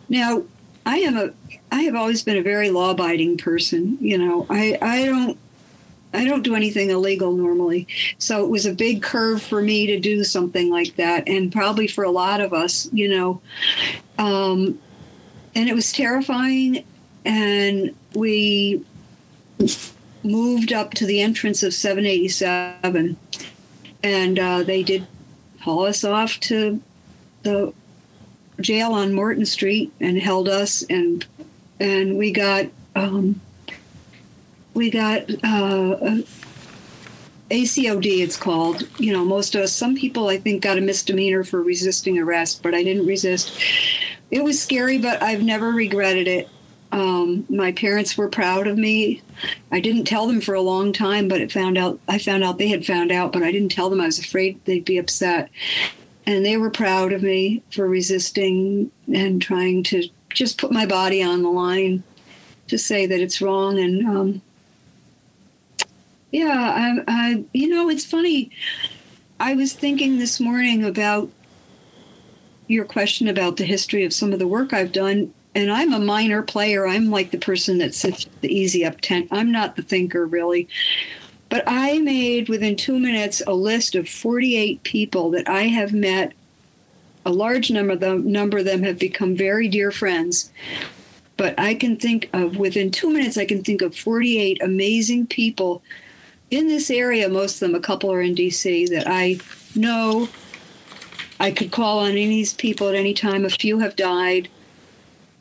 now 0.09 0.43
I 0.85 0.99
am 0.99 1.17
a 1.17 1.33
I 1.71 1.83
have 1.83 1.95
always 1.95 2.23
been 2.23 2.37
a 2.37 2.43
very 2.43 2.71
law 2.71 2.91
abiding 2.91 3.37
person. 3.37 3.99
You 4.01 4.19
know, 4.19 4.47
I 4.51 4.79
I 4.83 5.07
don't 5.07 5.39
I 6.13 6.25
don't 6.25 6.43
do 6.43 6.55
anything 6.55 6.91
illegal 6.91 7.33
normally. 7.33 7.87
So 8.19 8.45
it 8.45 8.49
was 8.49 8.65
a 8.67 8.73
big 8.73 9.03
curve 9.03 9.43
for 9.43 9.61
me 9.61 9.87
to 9.87 10.01
do 10.01 10.25
something 10.25 10.71
like 10.71 10.97
that, 10.97 11.29
and 11.29 11.53
probably 11.53 11.87
for 11.87 12.05
a 12.05 12.11
lot 12.11 12.41
of 12.41 12.53
us, 12.53 12.89
you 12.93 13.09
know. 13.09 13.41
Um, 14.19 14.79
and 15.55 15.69
it 15.69 15.75
was 15.75 15.93
terrifying. 15.93 16.85
And 17.25 17.95
we 18.15 18.85
moved 20.23 20.73
up 20.73 20.95
to 20.95 21.05
the 21.05 21.21
entrance 21.21 21.63
of 21.63 21.75
787, 21.75 23.17
and 24.03 24.39
uh, 24.39 24.63
they 24.63 24.83
did 24.83 25.07
haul 25.61 25.85
us 25.85 26.05
off 26.05 26.41
to 26.41 26.81
the 27.43 27.75
jail 28.61 28.93
on 28.93 29.13
Morton 29.13 29.45
Street 29.45 29.93
and 30.01 30.19
held 30.19 30.49
us, 30.49 30.83
and 30.89 31.27
and 31.79 32.17
we 32.17 32.33
got. 32.33 32.67
Um, 32.97 33.41
we 34.79 34.91
got 34.91 35.29
uh, 35.43 36.23
ACOD, 37.51 38.21
it's 38.21 38.37
called. 38.37 38.89
You 38.99 39.13
know, 39.13 39.25
most 39.25 39.57
of 39.57 39.63
us, 39.63 39.73
some 39.73 39.97
people 39.97 40.29
I 40.29 40.39
think 40.39 40.63
got 40.63 40.79
a 40.79 40.81
misdemeanor 40.81 41.43
for 41.43 41.61
resisting 41.61 42.17
arrest, 42.17 42.63
but 42.63 42.75
I 42.75 42.85
didn't 42.85 43.07
resist. 43.07 43.61
It 44.31 44.45
was 44.45 44.63
scary, 44.63 44.97
but 44.97 45.21
I've 45.21 45.43
never 45.43 45.71
regretted 45.71 46.29
it. 46.29 46.49
Um, 46.93 47.45
my 47.51 47.73
parents 47.73 48.17
were 48.17 48.29
proud 48.29 48.69
of 48.69 48.79
me. 48.79 49.21
I 49.73 49.81
didn't 49.81 50.05
tell 50.05 50.29
them 50.29 50.41
for 50.41 50.55
a 50.55 50.63
long 50.63 50.93
time, 50.93 51.27
but 51.27 51.41
it 51.41 51.51
found 51.51 51.77
out. 51.77 51.99
I 52.07 52.19
found 52.19 52.45
out 52.45 52.59
they 52.59 52.69
had 52.69 52.87
found 52.87 53.11
out, 53.11 53.33
but 53.33 53.43
I 53.43 53.51
didn't 53.51 53.73
tell 53.73 53.91
them. 53.91 54.01
I 54.01 54.07
was 54.07 54.21
afraid 54.21 54.65
they'd 54.65 54.85
be 54.85 54.97
upset, 54.97 55.51
and 56.25 56.47
they 56.47 56.57
were 56.57 56.71
proud 56.71 57.13
of 57.13 57.23
me 57.23 57.65
for 57.73 57.89
resisting 57.89 58.93
and 59.13 59.43
trying 59.43 59.83
to 59.85 60.09
just 60.29 60.57
put 60.57 60.71
my 60.71 60.87
body 60.87 61.21
on 61.21 61.43
the 61.43 61.51
line 61.51 62.05
to 62.69 62.79
say 62.79 63.07
that 63.07 63.21
it's 63.21 63.43
wrong. 63.43 63.79
And 63.79 64.07
um, 64.07 64.43
yeah, 66.31 66.47
I, 66.47 67.05
I, 67.09 67.45
you 67.53 67.69
know, 67.69 67.89
it's 67.89 68.05
funny. 68.05 68.51
I 69.41 69.55
was 69.55 69.73
thinking 69.73 70.19
this 70.19 70.41
morning 70.41 70.85
about 70.85 71.31
your 72.67 72.85
question 72.85 73.29
about 73.29 73.57
the 73.57 73.65
history 73.65 74.05
of 74.05 74.13
some 74.13 74.33
of 74.33 74.39
the 74.39 74.47
work 74.47 74.73
I've 74.73 74.93
done, 74.93 75.33
and 75.55 75.71
I'm 75.73 75.93
a 75.93 75.99
minor 75.99 76.43
player. 76.43 76.87
I'm 76.87 77.11
like 77.11 77.31
the 77.31 77.39
person 77.39 77.79
that 77.79 77.95
sits 77.95 78.27
the 78.43 78.55
easy 78.55 78.85
up 78.85 79.01
tent. 79.01 79.29
I'm 79.31 79.51
not 79.51 79.77
the 79.77 79.83
thinker, 79.83 80.27
really. 80.27 80.69
But 81.49 81.65
I 81.67 81.99
made 81.99 82.51
within 82.51 82.77
two 82.77 82.99
minutes 82.99 83.41
a 83.47 83.55
list 83.55 83.95
of 83.95 84.07
48 84.07 84.83
people 84.83 85.31
that 85.31 85.49
I 85.49 85.63
have 85.63 85.95
met. 85.95 86.35
A 87.25 87.31
large 87.31 87.71
number 87.71 87.95
of 87.95 88.01
them, 88.01 88.31
number 88.31 88.59
of 88.59 88.65
them 88.67 88.83
have 88.83 88.99
become 88.99 89.35
very 89.35 89.67
dear 89.67 89.91
friends. 89.91 90.53
But 91.39 91.59
I 91.59 91.75
can 91.75 91.97
think 91.97 92.29
of 92.35 92.59
within 92.59 92.91
two 92.91 93.11
minutes, 93.11 93.39
I 93.39 93.47
can 93.47 93.63
think 93.63 93.81
of 93.81 93.97
48 93.97 94.63
amazing 94.63 95.27
people 95.29 95.83
in 96.51 96.69
this 96.69 96.91
area, 96.91 97.29
most 97.29 97.55
of 97.55 97.61
them, 97.61 97.75
a 97.75 97.81
couple 97.81 98.13
are 98.13 98.23
in 98.23 98.35
DC, 98.35 98.89
that 98.91 99.05
I 99.07 99.39
know 99.75 100.29
I 101.39 101.51
could 101.51 101.71
call 101.71 102.01
on 102.01 102.13
any 102.13 102.25
of 102.25 102.31
these 102.31 102.55
people 102.55 102.89
at 102.89 102.95
any 102.95 103.15
time. 103.15 103.45
A 103.45 103.51
few 103.51 103.81
have 103.81 103.97
died, 103.97 104.49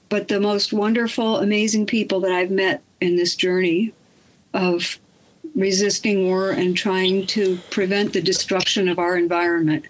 but 0.10 0.28
the 0.28 0.40
most 0.40 0.74
wonderful, 0.74 1.38
amazing 1.38 1.86
people 1.86 2.20
that 2.22 2.32
I've 2.32 2.52
met 2.52 2.82
in 3.00 3.16
this 3.16 3.36
journey 3.36 3.94
of 4.54 5.00
resisting 5.56 6.26
war 6.26 6.52
and 6.52 6.76
trying 6.76 7.26
to 7.28 7.58
prevent 7.72 8.14
the 8.14 8.22
destruction 8.22 8.88
of 8.88 9.00
our 9.00 9.18
environment. 9.18 9.86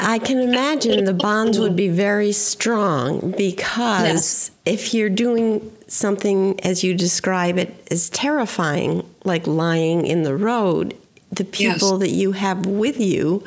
I 0.00 0.18
can 0.18 0.38
imagine 0.38 1.04
the 1.04 1.14
bonds 1.14 1.60
would 1.60 1.76
be 1.76 1.88
very 1.88 2.32
strong 2.32 3.30
because 3.36 4.08
yes. 4.08 4.50
if 4.64 4.94
you're 4.94 5.08
doing 5.08 5.70
something 5.92 6.58
as 6.64 6.82
you 6.82 6.94
describe 6.94 7.58
it 7.58 7.86
as 7.90 8.08
terrifying, 8.08 9.06
like 9.24 9.46
lying 9.46 10.06
in 10.06 10.22
the 10.22 10.34
road, 10.34 10.96
the 11.30 11.44
people 11.44 11.90
yes. 11.90 11.98
that 12.00 12.10
you 12.10 12.32
have 12.32 12.64
with 12.64 12.98
you 12.98 13.44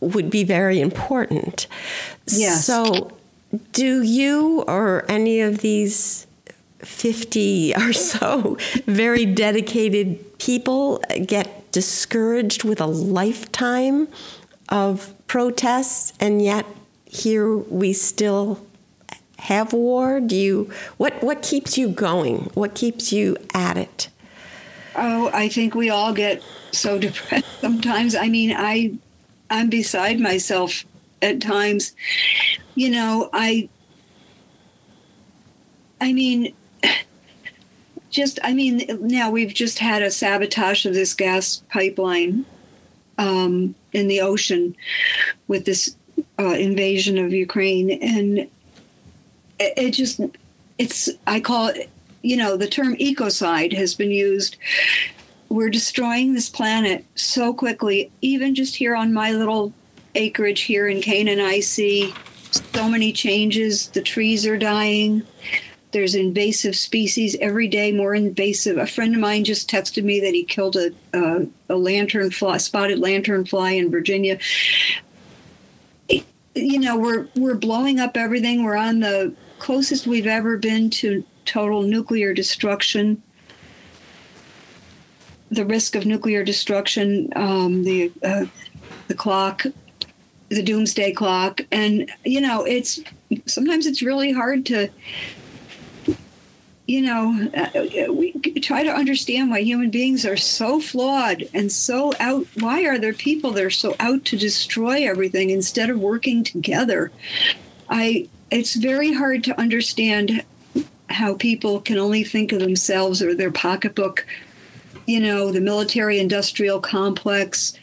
would 0.00 0.28
be 0.28 0.44
very 0.44 0.80
important. 0.80 1.66
Yes. 2.26 2.66
So, 2.66 3.12
do 3.72 4.02
you 4.02 4.62
or 4.68 5.06
any 5.08 5.40
of 5.40 5.58
these 5.58 6.26
50 6.80 7.74
or 7.76 7.92
so 7.94 8.58
very 8.86 9.24
dedicated 9.24 10.38
people 10.38 11.02
get 11.24 11.72
discouraged 11.72 12.62
with 12.62 12.78
a 12.80 12.86
lifetime 12.86 14.06
of 14.68 15.14
protests 15.26 16.12
and 16.20 16.42
yet 16.42 16.66
here 17.06 17.56
we 17.56 17.92
still 17.94 18.60
have 19.38 19.72
war? 19.72 20.20
Do 20.20 20.36
you 20.36 20.70
what 20.96 21.22
what 21.22 21.42
keeps 21.42 21.76
you 21.76 21.88
going? 21.88 22.50
What 22.54 22.74
keeps 22.74 23.12
you 23.12 23.36
at 23.52 23.76
it? 23.76 24.08
Oh 24.96 25.30
i 25.32 25.48
think 25.48 25.74
we 25.74 25.90
all 25.90 26.12
get 26.12 26.42
so 26.72 26.98
depressed 27.06 27.60
sometimes. 27.60 28.14
I 28.14 28.28
mean 28.28 28.54
i 28.56 28.96
i'm 29.50 29.70
beside 29.70 30.20
myself 30.20 30.84
at 31.22 31.40
times. 31.40 31.92
You 32.74 32.90
know 32.90 33.30
i 33.32 33.68
i 36.00 36.12
mean 36.12 36.54
just 38.10 38.38
i 38.42 38.54
mean 38.54 38.82
now 39.00 39.30
we've 39.30 39.54
just 39.54 39.78
had 39.78 40.02
a 40.02 40.10
sabotage 40.10 40.86
of 40.86 40.94
this 40.94 41.14
gas 41.14 41.62
pipeline 41.70 42.44
um, 43.18 43.74
in 43.92 44.08
the 44.08 44.20
ocean 44.20 44.76
with 45.48 45.64
this 45.64 45.94
uh, 46.38 46.54
invasion 46.54 47.18
of 47.18 47.32
Ukraine, 47.32 47.90
and 47.90 48.48
it, 49.58 49.90
just 49.92 50.20
it's 50.78 51.08
I 51.26 51.40
call 51.40 51.68
it 51.68 51.90
you 52.22 52.36
know 52.36 52.56
the 52.56 52.68
term 52.68 52.96
ecocide 52.96 53.72
has 53.74 53.94
been 53.94 54.10
used. 54.10 54.56
We're 55.48 55.70
destroying 55.70 56.34
this 56.34 56.48
planet 56.48 57.04
so 57.14 57.54
quickly, 57.54 58.10
even 58.22 58.54
just 58.54 58.76
here 58.76 58.96
on 58.96 59.12
my 59.12 59.30
little 59.30 59.72
acreage 60.14 60.62
here 60.62 60.88
in 60.88 61.00
Canaan, 61.00 61.40
I 61.40 61.60
see 61.60 62.14
so 62.50 62.88
many 62.88 63.12
changes. 63.12 63.88
The 63.88 64.02
trees 64.02 64.46
are 64.46 64.58
dying. 64.58 65.22
There's 65.92 66.14
invasive 66.14 66.74
species 66.74 67.36
every 67.40 67.68
day, 67.68 67.92
more 67.92 68.14
invasive. 68.14 68.78
A 68.78 68.86
friend 68.86 69.14
of 69.14 69.20
mine 69.20 69.44
just 69.44 69.70
texted 69.70 70.02
me 70.02 70.18
that 70.20 70.34
he 70.34 70.42
killed 70.42 70.76
a, 70.76 70.90
a, 71.12 71.46
a 71.68 71.76
lantern 71.76 72.30
fly, 72.30 72.56
spotted 72.56 72.98
lantern 72.98 73.44
fly 73.44 73.72
in 73.72 73.90
Virginia. 73.90 74.38
You 76.08 76.78
know, 76.80 76.98
we're 76.98 77.28
we're 77.36 77.54
blowing 77.54 78.00
up 78.00 78.16
everything. 78.16 78.64
We're 78.64 78.76
on 78.76 79.00
the 79.00 79.34
closest 79.64 80.06
we've 80.06 80.26
ever 80.26 80.58
been 80.58 80.90
to 80.90 81.24
total 81.46 81.80
nuclear 81.80 82.34
destruction. 82.34 83.22
The 85.50 85.64
risk 85.64 85.96
of 85.96 86.04
nuclear 86.04 86.44
destruction, 86.44 87.32
um, 87.34 87.82
the 87.82 88.12
uh, 88.22 88.44
the 89.08 89.14
clock, 89.14 89.64
the 90.50 90.62
doomsday 90.62 91.12
clock, 91.12 91.62
and 91.72 92.12
you 92.26 92.42
know, 92.42 92.64
it's 92.66 93.00
sometimes 93.46 93.86
it's 93.86 94.02
really 94.02 94.32
hard 94.32 94.66
to 94.66 94.90
you 96.86 97.00
know, 97.00 97.48
uh, 97.56 98.12
we 98.12 98.32
try 98.60 98.82
to 98.82 98.90
understand 98.90 99.50
why 99.50 99.60
human 99.60 99.88
beings 99.88 100.26
are 100.26 100.36
so 100.36 100.78
flawed 100.78 101.44
and 101.54 101.72
so 101.72 102.12
out. 102.20 102.46
Why 102.60 102.84
are 102.84 102.98
there 102.98 103.14
people 103.14 103.52
that 103.52 103.64
are 103.64 103.70
so 103.70 103.96
out 103.98 104.26
to 104.26 104.36
destroy 104.36 105.08
everything 105.08 105.48
instead 105.48 105.88
of 105.88 105.98
working 105.98 106.44
together? 106.44 107.10
I. 107.88 108.28
It's 108.54 108.76
very 108.76 109.12
hard 109.12 109.42
to 109.44 109.60
understand 109.60 110.44
how 111.10 111.34
people 111.34 111.80
can 111.80 111.98
only 111.98 112.22
think 112.22 112.52
of 112.52 112.60
themselves 112.60 113.20
or 113.20 113.34
their 113.34 113.50
pocketbook. 113.50 114.24
You 115.06 115.18
know, 115.18 115.50
the 115.50 115.60
military-industrial 115.60 116.78
complex, 116.78 117.76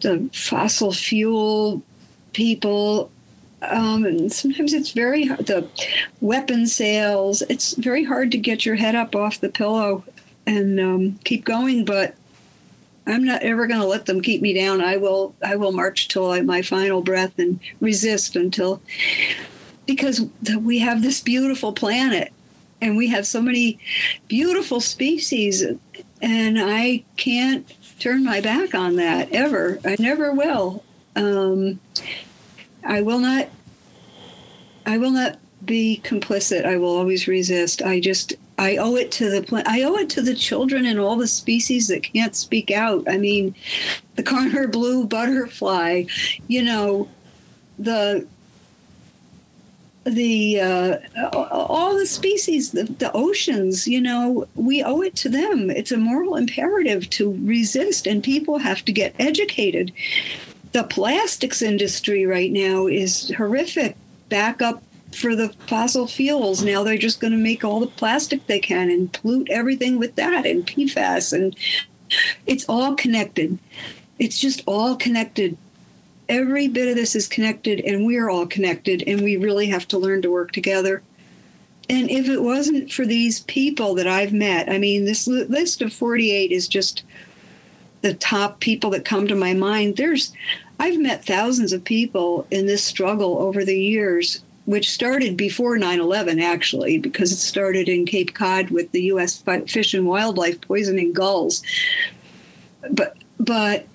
the 0.00 0.30
fossil 0.32 0.92
fuel 0.92 1.82
people 2.32 3.10
um, 3.62 4.04
and 4.04 4.32
sometimes 4.32 4.72
it's 4.72 4.92
very. 4.92 5.26
The 5.26 5.68
weapon 6.20 6.68
sales, 6.68 7.42
it's 7.42 7.74
very 7.74 8.04
hard 8.04 8.30
to 8.32 8.38
get 8.38 8.64
your 8.64 8.76
head 8.76 8.94
up 8.94 9.16
off 9.16 9.40
the 9.40 9.48
pillow 9.48 10.04
and 10.46 10.78
um, 10.78 11.18
keep 11.24 11.44
going. 11.44 11.84
But 11.84 12.14
I'm 13.06 13.24
not 13.24 13.42
ever 13.42 13.66
going 13.66 13.80
to 13.80 13.86
let 13.86 14.06
them 14.06 14.20
keep 14.20 14.42
me 14.42 14.52
down. 14.52 14.80
I 14.80 14.96
will. 14.96 15.34
I 15.44 15.56
will 15.56 15.72
march 15.72 16.06
till 16.08 16.30
I, 16.30 16.40
my 16.40 16.62
final 16.62 17.02
breath 17.02 17.36
and 17.38 17.60
resist 17.80 18.36
until 18.36 18.80
because 19.86 20.26
we 20.60 20.78
have 20.78 21.02
this 21.02 21.20
beautiful 21.20 21.72
planet 21.72 22.32
and 22.80 22.96
we 22.96 23.08
have 23.08 23.26
so 23.26 23.40
many 23.40 23.78
beautiful 24.26 24.80
species, 24.80 25.64
and 26.20 26.58
I 26.60 27.04
can't 27.16 27.72
turn 28.00 28.24
my 28.24 28.40
back 28.40 28.74
on 28.74 28.96
that 28.96 29.32
ever. 29.32 29.78
I 29.84 29.96
never 30.00 30.32
will. 30.32 30.84
Um, 31.14 31.78
I 32.84 33.00
will 33.02 33.20
not. 33.20 33.48
I 34.84 34.98
will 34.98 35.12
not 35.12 35.38
be 35.64 36.00
complicit. 36.02 36.66
I 36.66 36.76
will 36.76 36.96
always 36.96 37.28
resist. 37.28 37.82
I 37.82 38.00
just 38.00 38.34
I 38.58 38.76
owe 38.76 38.96
it 38.96 39.12
to 39.12 39.30
the 39.30 39.62
I 39.66 39.82
owe 39.82 39.96
it 39.96 40.10
to 40.10 40.22
the 40.22 40.34
children 40.34 40.84
and 40.84 40.98
all 40.98 41.16
the 41.16 41.28
species 41.28 41.88
that 41.88 42.02
can't 42.02 42.34
speak 42.34 42.70
out. 42.72 43.08
I 43.08 43.16
mean, 43.16 43.54
the 44.16 44.24
Karner 44.24 44.70
blue 44.70 45.06
butterfly, 45.06 46.04
you 46.48 46.62
know, 46.62 47.08
the 47.78 48.26
the 50.04 50.60
uh, 50.60 50.96
all 51.32 51.96
the 51.96 52.06
species, 52.06 52.72
the, 52.72 52.84
the 52.84 53.12
oceans, 53.12 53.86
you 53.86 54.00
know, 54.00 54.48
we 54.54 54.82
owe 54.82 55.00
it 55.00 55.14
to 55.16 55.28
them. 55.28 55.70
It's 55.70 55.92
a 55.92 55.96
moral 55.96 56.36
imperative 56.36 57.08
to 57.10 57.38
resist, 57.42 58.06
and 58.06 58.22
people 58.22 58.58
have 58.58 58.84
to 58.84 58.92
get 58.92 59.14
educated 59.18 59.92
the 60.72 60.84
plastics 60.84 61.62
industry 61.62 62.26
right 62.26 62.50
now 62.50 62.86
is 62.86 63.32
horrific. 63.36 63.96
Backup 64.28 64.82
for 65.14 65.36
the 65.36 65.50
fossil 65.66 66.06
fuels. 66.06 66.62
Now 66.62 66.82
they're 66.82 66.96
just 66.96 67.20
going 67.20 67.32
to 67.32 67.38
make 67.38 67.64
all 67.64 67.80
the 67.80 67.86
plastic 67.86 68.46
they 68.46 68.58
can 68.58 68.90
and 68.90 69.12
pollute 69.12 69.50
everything 69.50 69.98
with 69.98 70.16
that 70.16 70.46
and 70.46 70.66
PFAS. 70.66 71.32
And 71.34 71.54
it's 72.46 72.64
all 72.68 72.94
connected. 72.94 73.58
It's 74.18 74.38
just 74.38 74.62
all 74.66 74.96
connected. 74.96 75.58
Every 76.32 76.66
bit 76.66 76.88
of 76.88 76.94
this 76.94 77.14
is 77.14 77.28
connected, 77.28 77.80
and 77.80 78.06
we're 78.06 78.30
all 78.30 78.46
connected, 78.46 79.04
and 79.06 79.20
we 79.20 79.36
really 79.36 79.66
have 79.66 79.86
to 79.88 79.98
learn 79.98 80.22
to 80.22 80.30
work 80.30 80.50
together. 80.50 81.02
And 81.90 82.10
if 82.10 82.26
it 82.26 82.42
wasn't 82.42 82.90
for 82.90 83.04
these 83.04 83.40
people 83.40 83.94
that 83.96 84.06
I've 84.06 84.32
met, 84.32 84.70
I 84.70 84.78
mean, 84.78 85.04
this 85.04 85.26
list 85.26 85.82
of 85.82 85.92
48 85.92 86.50
is 86.50 86.68
just 86.68 87.02
the 88.00 88.14
top 88.14 88.60
people 88.60 88.88
that 88.92 89.04
come 89.04 89.28
to 89.28 89.34
my 89.34 89.52
mind. 89.52 89.98
There's, 89.98 90.32
I've 90.80 90.98
met 90.98 91.22
thousands 91.22 91.74
of 91.74 91.84
people 91.84 92.46
in 92.50 92.64
this 92.64 92.82
struggle 92.82 93.36
over 93.36 93.62
the 93.62 93.78
years, 93.78 94.40
which 94.64 94.90
started 94.90 95.36
before 95.36 95.76
9 95.76 96.00
11, 96.00 96.40
actually, 96.40 96.96
because 96.96 97.30
it 97.30 97.40
started 97.40 97.90
in 97.90 98.06
Cape 98.06 98.32
Cod 98.32 98.70
with 98.70 98.90
the 98.92 99.02
U.S. 99.02 99.42
Fish 99.66 99.92
and 99.92 100.06
Wildlife 100.06 100.62
poisoning 100.62 101.12
gulls. 101.12 101.62
But, 102.90 103.18
but 103.38 103.86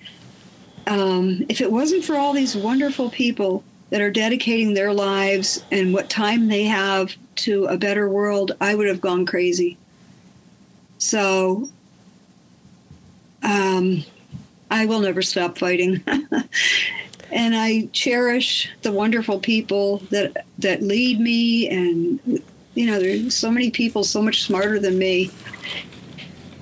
um, 0.88 1.44
if 1.50 1.60
it 1.60 1.70
wasn't 1.70 2.02
for 2.04 2.16
all 2.16 2.32
these 2.32 2.56
wonderful 2.56 3.10
people 3.10 3.62
that 3.90 4.00
are 4.00 4.10
dedicating 4.10 4.72
their 4.72 4.92
lives 4.92 5.62
and 5.70 5.92
what 5.92 6.08
time 6.08 6.48
they 6.48 6.64
have 6.64 7.14
to 7.36 7.66
a 7.66 7.76
better 7.76 8.08
world, 8.08 8.52
I 8.60 8.74
would 8.74 8.88
have 8.88 9.00
gone 9.00 9.26
crazy. 9.26 9.76
So 10.96 11.68
um, 13.42 14.02
I 14.70 14.86
will 14.86 15.00
never 15.00 15.20
stop 15.20 15.58
fighting. 15.58 16.02
and 17.30 17.54
I 17.54 17.88
cherish 17.92 18.70
the 18.80 18.92
wonderful 18.92 19.40
people 19.40 19.98
that 20.10 20.46
that 20.58 20.82
lead 20.82 21.20
me 21.20 21.68
and 21.68 22.42
you 22.74 22.86
know 22.86 22.98
there's 22.98 23.36
so 23.36 23.50
many 23.50 23.70
people 23.70 24.02
so 24.02 24.22
much 24.22 24.42
smarter 24.42 24.78
than 24.78 24.98
me 24.98 25.30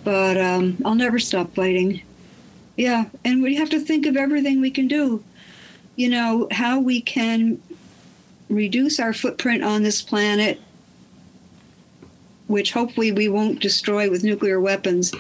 but 0.03 0.37
um, 0.37 0.77
I'll 0.85 0.97
never 0.97 1.21
stop 1.21 1.55
fighting 1.55 2.03
yeah 2.77 3.07
and 3.25 3.43
we 3.43 3.55
have 3.55 3.71
to 3.71 3.81
think 3.81 4.07
of 4.07 4.17
everything 4.17 4.61
we 4.61 4.71
can 4.71 4.89
do 4.89 5.23
you 5.97 6.09
know 6.09 6.49
how 6.51 6.79
we 6.79 7.01
can 7.01 7.61
reduce 8.49 9.01
our 9.01 9.13
footprint 9.13 9.65
on 9.65 9.83
this 9.83 10.03
planet 10.03 10.61
which 12.47 12.73
hopefully 12.73 13.13
we 13.13 13.29
won't 13.29 13.61
destroy 13.61 14.09
with 14.11 14.23
nuclear 14.23 14.61
weapons. 14.61 15.13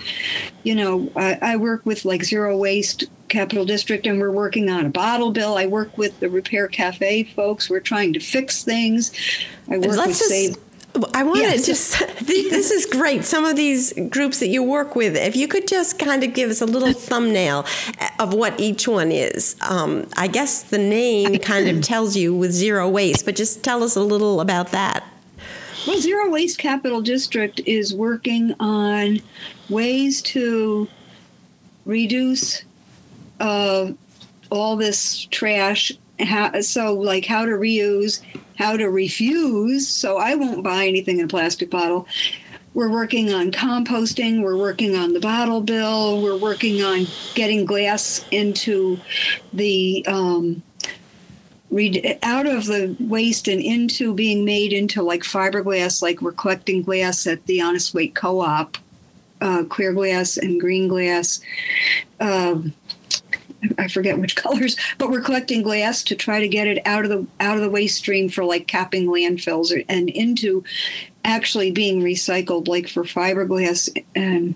You 0.62 0.75
know, 0.75 1.11
I, 1.16 1.38
I, 1.42 1.57
work 1.57 1.85
with 1.85 2.05
like 2.05 2.23
zero 2.23 2.57
waste 2.57 3.05
Capital 3.29 3.64
District, 3.64 4.07
and 4.07 4.21
we're 4.21 4.31
working 4.31 4.71
on 4.71 4.87
a 4.87 4.90
bottle 4.90 5.33
bill. 5.33 5.57
I 5.57 5.66
work 5.66 5.99
with 5.99 6.19
the 6.21 6.31
Repair 6.31 6.69
Cafe 6.69 7.25
folks. 7.25 7.69
We're 7.69 7.81
trying 7.81 8.12
to 8.12 8.21
fix 8.21 8.62
things. 8.62 9.12
I 9.69 9.79
work 9.79 9.97
Let's 9.97 10.07
with 10.07 10.19
just- 10.19 10.29
Save. 10.29 10.57
I 11.14 11.22
want 11.22 11.40
to 11.42 11.62
just, 11.62 11.98
this 12.26 12.70
is 12.70 12.87
great. 12.87 13.24
Some 13.24 13.44
of 13.44 13.56
these 13.56 13.92
groups 14.09 14.40
that 14.40 14.48
you 14.48 14.62
work 14.62 14.96
with, 14.96 15.16
if 15.16 15.37
you 15.37 15.48
could 15.48 15.68
just 15.68 15.98
kind 15.98 16.24
of 16.24 16.35
give 16.35 16.50
us 16.50 16.61
a 16.61 16.66
little 16.66 16.92
thumbnail 16.92 17.66
of 18.18 18.35
what 18.35 18.59
each 18.61 18.88
one 18.88 19.12
is. 19.12 19.56
Um, 19.68 20.09
I 20.16 20.26
guess 20.28 20.62
the 20.62 20.78
name 20.78 21.38
kind 21.38 21.68
of 21.68 21.82
tells 21.82 22.16
you 22.16 22.35
with 22.35 22.52
zero 22.52 22.88
waste, 22.88 23.24
but 23.24 23.37
just 23.37 23.62
tell 23.62 23.82
us 23.82 23.96
a 23.96 24.02
little 24.02 24.40
about 24.40 24.72
that. 24.72 25.04
Well, 25.87 26.00
Zero 26.00 26.28
Waste 26.28 26.59
Capital 26.59 27.00
District 27.00 27.61
is 27.64 27.94
working 27.94 28.54
on 28.59 29.20
ways 29.68 30.20
to 30.22 30.88
reduce 31.85 32.64
uh, 33.38 33.92
all 34.50 34.74
this 34.74 35.26
trash. 35.26 35.92
How, 36.20 36.61
so, 36.61 36.94
like 36.94 37.26
how 37.26 37.44
to 37.44 37.52
reuse, 37.52 38.22
how 38.59 38.76
to 38.76 38.87
refuse. 38.87 39.88
So, 39.88 40.18
I 40.18 40.35
won't 40.35 40.62
buy 40.62 40.87
anything 40.87 41.18
in 41.18 41.26
a 41.26 41.29
plastic 41.29 41.70
bottle. 41.70 42.07
We're 42.76 42.90
working 42.90 43.33
on 43.33 43.52
composting. 43.52 44.42
We're 44.42 44.59
working 44.59 44.96
on 44.96 45.14
the 45.14 45.20
bottle 45.20 45.62
bill. 45.62 46.20
We're 46.20 46.37
working 46.37 46.83
on 46.83 47.07
getting 47.35 47.64
glass 47.64 48.22
into 48.31 49.00
the 49.50 50.05
um, 50.07 50.62
out 52.22 52.46
of 52.46 52.66
the 52.66 52.94
waste 53.00 53.48
and 53.48 53.61
into 53.61 54.14
being 54.14 54.44
made 54.44 54.74
into 54.74 55.02
like 55.02 55.22
fiberglass. 55.22 56.02
Like 56.02 56.20
we're 56.20 56.33
collecting 56.33 56.83
glass 56.83 57.26
at 57.26 57.46
the 57.46 57.61
Honest 57.61 57.94
Weight 57.94 58.14
Co-op, 58.14 58.76
uh, 59.40 59.64
clear 59.68 59.92
glass 59.92 60.37
and 60.37 60.61
green 60.61 60.87
glass. 60.87 61.40
Um, 62.20 62.74
I 63.79 63.88
forget 63.88 64.19
which 64.19 64.37
colors, 64.37 64.77
but 64.99 65.11
we're 65.11 65.21
collecting 65.21 65.62
glass 65.62 66.03
to 66.05 66.16
try 66.16 66.40
to 66.40 66.49
get 66.49 66.66
it 66.66 66.85
out 66.87 67.05
of 67.05 67.11
the 67.11 67.27
out 67.40 67.57
of 67.57 67.62
the 67.62 67.71
waste 67.71 67.99
stream 67.99 68.29
for 68.29 68.45
like 68.45 68.66
capping 68.66 69.07
landfills 69.07 69.77
or, 69.77 69.83
and 69.88 70.09
into 70.09 70.64
actually 71.25 71.71
being 71.71 72.03
recycled, 72.03 72.69
like 72.69 72.88
for 72.88 73.05
fiberglass 73.05 73.88
and. 74.14 74.55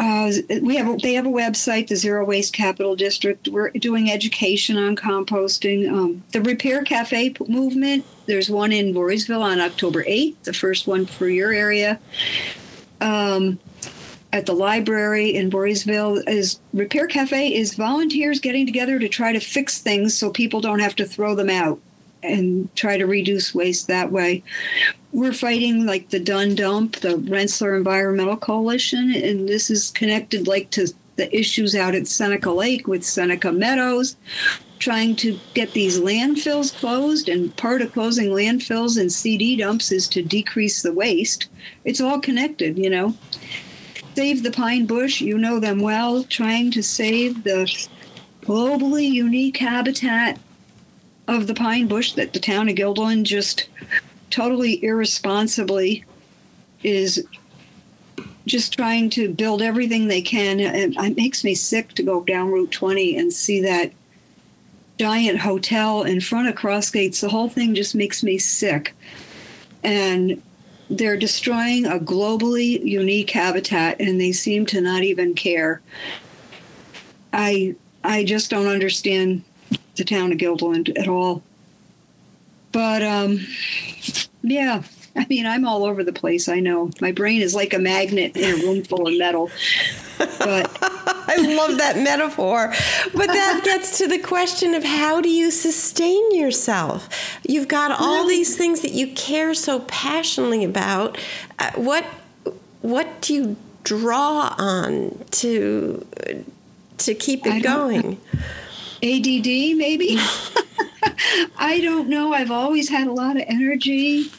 Uh, 0.00 0.32
we 0.62 0.74
have 0.74 0.98
they 1.00 1.14
have 1.14 1.26
a 1.26 1.30
website, 1.30 1.86
the 1.86 1.94
Zero 1.94 2.24
Waste 2.24 2.52
Capital 2.52 2.96
District. 2.96 3.46
We're 3.46 3.70
doing 3.70 4.10
education 4.10 4.76
on 4.76 4.96
composting. 4.96 5.88
Um, 5.88 6.24
the 6.32 6.40
Repair 6.40 6.82
Cafe 6.82 7.36
movement. 7.46 8.04
There's 8.26 8.50
one 8.50 8.72
in 8.72 8.92
Voorheesville 8.92 9.42
on 9.42 9.60
October 9.60 10.02
8th, 10.02 10.42
the 10.42 10.52
first 10.52 10.88
one 10.88 11.06
for 11.06 11.28
your 11.28 11.52
area. 11.52 12.00
Um, 13.00 13.60
at 14.32 14.46
the 14.46 14.54
library 14.54 15.34
in 15.34 15.50
Voorheesville 15.50 16.26
is 16.28 16.58
Repair 16.72 17.06
Cafe 17.06 17.54
is 17.54 17.74
volunteers 17.74 18.40
getting 18.40 18.64
together 18.64 18.98
to 18.98 19.08
try 19.08 19.32
to 19.32 19.40
fix 19.40 19.78
things 19.78 20.16
so 20.16 20.30
people 20.30 20.60
don't 20.60 20.78
have 20.78 20.96
to 20.96 21.04
throw 21.04 21.34
them 21.34 21.50
out 21.50 21.78
and 22.22 22.74
try 22.74 22.96
to 22.96 23.06
reduce 23.06 23.54
waste 23.54 23.88
that 23.88 24.10
way. 24.10 24.42
We're 25.12 25.34
fighting 25.34 25.84
like 25.84 26.08
the 26.08 26.20
Dunn 26.20 26.54
Dump, 26.54 26.96
the 26.96 27.18
Rensselaer 27.18 27.76
Environmental 27.76 28.36
Coalition, 28.36 29.12
and 29.14 29.48
this 29.48 29.70
is 29.70 29.90
connected 29.90 30.46
like 30.46 30.70
to 30.70 30.88
the 31.16 31.36
issues 31.36 31.74
out 31.74 31.94
at 31.94 32.06
Seneca 32.06 32.50
Lake 32.50 32.88
with 32.88 33.04
Seneca 33.04 33.52
Meadows, 33.52 34.16
trying 34.78 35.14
to 35.16 35.38
get 35.52 35.72
these 35.72 36.00
landfills 36.00 36.74
closed. 36.74 37.28
And 37.28 37.54
part 37.56 37.82
of 37.82 37.92
closing 37.92 38.30
landfills 38.30 38.98
and 38.98 39.12
CD 39.12 39.56
dumps 39.56 39.92
is 39.92 40.08
to 40.08 40.22
decrease 40.22 40.80
the 40.80 40.92
waste. 40.92 41.48
It's 41.84 42.00
all 42.00 42.18
connected, 42.18 42.78
you 42.78 42.88
know. 42.88 43.14
Save 44.14 44.42
the 44.42 44.50
Pine 44.50 44.86
Bush, 44.86 45.20
you 45.20 45.38
know 45.38 45.58
them 45.58 45.80
well, 45.80 46.22
trying 46.24 46.70
to 46.72 46.82
save 46.82 47.44
the 47.44 47.70
globally 48.42 49.10
unique 49.10 49.56
habitat 49.56 50.38
of 51.28 51.46
the 51.46 51.54
pine 51.54 51.86
bush 51.86 52.12
that 52.12 52.32
the 52.32 52.40
town 52.40 52.68
of 52.68 52.74
Guilderland 52.74 53.24
just 53.24 53.68
totally 54.30 54.82
irresponsibly 54.84 56.04
is 56.82 57.26
just 58.44 58.74
trying 58.74 59.08
to 59.10 59.32
build 59.32 59.62
everything 59.62 60.08
they 60.08 60.20
can. 60.20 60.60
And 60.60 60.94
it 60.96 61.16
makes 61.16 61.44
me 61.44 61.54
sick 61.54 61.94
to 61.94 62.02
go 62.02 62.22
down 62.22 62.50
Route 62.50 62.72
20 62.72 63.16
and 63.16 63.32
see 63.32 63.60
that 63.62 63.92
giant 64.98 65.38
hotel 65.38 66.02
in 66.02 66.20
front 66.20 66.48
of 66.48 66.54
Crossgates. 66.54 67.20
The 67.20 67.28
whole 67.28 67.48
thing 67.48 67.74
just 67.74 67.94
makes 67.94 68.22
me 68.22 68.36
sick. 68.36 68.94
And 69.82 70.42
they're 70.90 71.16
destroying 71.16 71.86
a 71.86 71.98
globally 71.98 72.82
unique 72.84 73.30
habitat 73.30 74.00
and 74.00 74.20
they 74.20 74.32
seem 74.32 74.66
to 74.66 74.80
not 74.80 75.02
even 75.02 75.34
care. 75.34 75.80
I 77.32 77.76
I 78.04 78.24
just 78.24 78.50
don't 78.50 78.66
understand 78.66 79.44
the 79.96 80.04
town 80.04 80.32
of 80.32 80.38
Guilderland 80.38 80.98
at 80.98 81.08
all. 81.08 81.42
But 82.72 83.02
um, 83.02 83.46
yeah, 84.42 84.82
I 85.14 85.26
mean, 85.26 85.46
I'm 85.46 85.66
all 85.66 85.84
over 85.84 86.02
the 86.02 86.12
place. 86.12 86.48
I 86.48 86.60
know 86.60 86.90
my 87.00 87.12
brain 87.12 87.42
is 87.42 87.54
like 87.54 87.74
a 87.74 87.78
magnet 87.78 88.36
in 88.36 88.60
a 88.60 88.62
room 88.62 88.82
full 88.82 89.06
of 89.06 89.16
metal. 89.16 89.50
But 90.38 90.70
I 91.32 91.54
love 91.54 91.78
that 91.78 91.96
metaphor. 91.96 92.72
But 93.14 93.26
that 93.28 93.62
gets 93.64 93.98
to 93.98 94.06
the 94.06 94.18
question 94.18 94.74
of 94.74 94.84
how 94.84 95.20
do 95.20 95.28
you 95.28 95.50
sustain 95.50 96.34
yourself? 96.34 97.08
You've 97.46 97.68
got 97.68 97.90
all 97.98 98.26
these 98.26 98.56
things 98.56 98.82
that 98.82 98.92
you 98.92 99.12
care 99.14 99.54
so 99.54 99.80
passionately 99.80 100.64
about. 100.64 101.18
Uh, 101.58 101.70
what 101.74 102.04
what 102.82 103.20
do 103.20 103.34
you 103.34 103.56
draw 103.84 104.54
on 104.58 105.24
to 105.30 106.06
to 106.98 107.14
keep 107.14 107.46
it 107.46 107.62
going? 107.62 108.20
ADD, 109.02 109.76
maybe. 109.76 110.16
I 111.56 111.80
don't 111.82 112.08
know. 112.08 112.32
I've 112.32 112.52
always 112.52 112.88
had 112.88 113.08
a 113.08 113.12
lot 113.12 113.36
of 113.36 113.42
energy. 113.48 114.30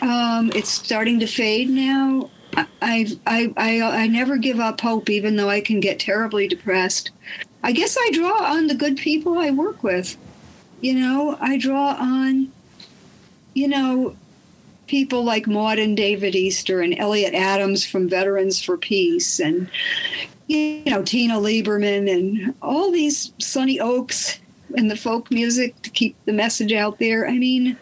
Um, 0.00 0.50
it's 0.54 0.70
starting 0.70 1.20
to 1.20 1.26
fade 1.26 1.68
now. 1.68 2.30
I, 2.56 2.66
I, 3.26 3.52
I, 3.56 3.82
I, 3.82 4.06
never 4.06 4.36
give 4.36 4.58
up 4.58 4.80
hope, 4.80 5.08
even 5.08 5.36
though 5.36 5.48
I 5.48 5.60
can 5.60 5.80
get 5.80 6.00
terribly 6.00 6.48
depressed. 6.48 7.10
I 7.62 7.72
guess 7.72 7.96
I 7.98 8.10
draw 8.12 8.42
on 8.44 8.66
the 8.66 8.74
good 8.74 8.96
people 8.96 9.38
I 9.38 9.50
work 9.50 9.82
with. 9.82 10.16
You 10.80 10.94
know, 10.94 11.36
I 11.40 11.58
draw 11.58 11.94
on, 11.98 12.50
you 13.54 13.68
know, 13.68 14.16
people 14.86 15.22
like 15.22 15.46
Maud 15.46 15.78
and 15.78 15.96
David 15.96 16.34
Easter 16.34 16.80
and 16.80 16.98
Elliot 16.98 17.34
Adams 17.34 17.84
from 17.84 18.08
Veterans 18.08 18.60
for 18.60 18.76
Peace 18.76 19.38
and, 19.38 19.70
you 20.48 20.82
know, 20.86 21.02
Tina 21.02 21.34
Lieberman 21.34 22.10
and 22.10 22.54
all 22.62 22.90
these 22.90 23.32
Sonny 23.38 23.78
Ochs 23.78 24.38
and 24.76 24.90
the 24.90 24.96
folk 24.96 25.30
music 25.30 25.80
to 25.82 25.90
keep 25.90 26.16
the 26.24 26.32
message 26.32 26.72
out 26.72 26.98
there. 26.98 27.26
I 27.28 27.38
mean, 27.38 27.76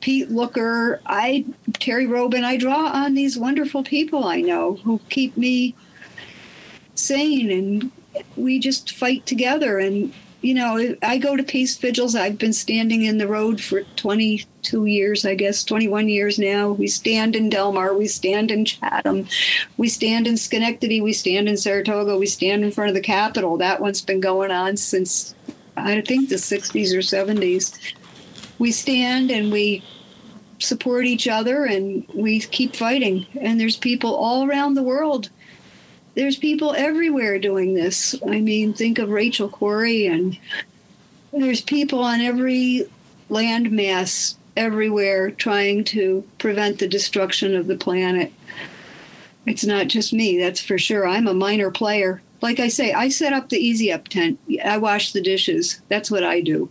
Pete 0.00 0.30
Looker, 0.30 1.00
I 1.06 1.44
Terry 1.80 2.06
Robin, 2.06 2.44
I 2.44 2.56
draw 2.56 2.86
on 2.86 3.14
these 3.14 3.38
wonderful 3.38 3.82
people 3.82 4.24
I 4.24 4.40
know 4.40 4.76
who 4.84 5.00
keep 5.08 5.36
me 5.36 5.74
sane 6.94 7.50
and 7.50 7.90
we 8.36 8.58
just 8.58 8.90
fight 8.90 9.26
together 9.26 9.78
and 9.78 10.12
you 10.40 10.54
know, 10.54 10.94
I 11.02 11.18
go 11.18 11.36
to 11.36 11.42
peace 11.42 11.76
vigils. 11.76 12.14
I've 12.14 12.38
been 12.38 12.52
standing 12.52 13.02
in 13.02 13.18
the 13.18 13.26
road 13.26 13.60
for 13.60 13.82
22 13.96 14.86
years, 14.86 15.24
I 15.24 15.34
guess, 15.34 15.64
21 15.64 16.08
years 16.08 16.38
now. 16.38 16.70
We 16.70 16.86
stand 16.86 17.34
in 17.34 17.50
Delmar, 17.50 17.92
we 17.92 18.06
stand 18.06 18.52
in 18.52 18.64
Chatham, 18.64 19.26
we 19.76 19.88
stand 19.88 20.28
in 20.28 20.36
Schenectady, 20.36 21.00
we 21.00 21.12
stand 21.12 21.48
in 21.48 21.56
Saratoga, 21.56 22.16
we 22.16 22.26
stand 22.26 22.62
in 22.62 22.70
front 22.70 22.88
of 22.88 22.94
the 22.94 23.00
Capitol. 23.00 23.56
That 23.56 23.80
one's 23.80 24.00
been 24.00 24.20
going 24.20 24.52
on 24.52 24.76
since 24.76 25.34
I 25.76 26.00
think 26.02 26.28
the 26.28 26.36
60s 26.36 26.92
or 26.94 26.98
70s. 26.98 27.76
We 28.60 28.70
stand 28.70 29.32
and 29.32 29.50
we 29.50 29.82
support 30.58 31.06
each 31.06 31.28
other 31.28 31.64
and 31.64 32.06
we 32.14 32.40
keep 32.40 32.76
fighting. 32.76 33.26
And 33.40 33.60
there's 33.60 33.76
people 33.76 34.14
all 34.14 34.44
around 34.44 34.74
the 34.74 34.82
world 34.82 35.30
there's 36.18 36.36
people 36.36 36.74
everywhere 36.74 37.38
doing 37.38 37.74
this. 37.74 38.16
I 38.26 38.40
mean, 38.40 38.72
think 38.72 38.98
of 38.98 39.08
Rachel 39.08 39.48
Corrie, 39.48 40.04
and 40.04 40.36
there's 41.32 41.60
people 41.60 42.00
on 42.00 42.20
every 42.20 42.88
landmass 43.30 44.34
everywhere 44.56 45.30
trying 45.30 45.84
to 45.84 46.24
prevent 46.38 46.80
the 46.80 46.88
destruction 46.88 47.54
of 47.54 47.68
the 47.68 47.76
planet. 47.76 48.32
It's 49.46 49.64
not 49.64 49.86
just 49.86 50.12
me, 50.12 50.36
that's 50.40 50.60
for 50.60 50.76
sure. 50.76 51.06
I'm 51.06 51.28
a 51.28 51.34
minor 51.34 51.70
player. 51.70 52.20
Like 52.42 52.58
I 52.58 52.66
say, 52.66 52.92
I 52.92 53.10
set 53.10 53.32
up 53.32 53.48
the 53.48 53.58
easy 53.58 53.92
up 53.92 54.08
tent. 54.08 54.40
I 54.64 54.76
wash 54.76 55.12
the 55.12 55.22
dishes. 55.22 55.80
That's 55.88 56.10
what 56.10 56.24
I 56.24 56.40
do. 56.40 56.68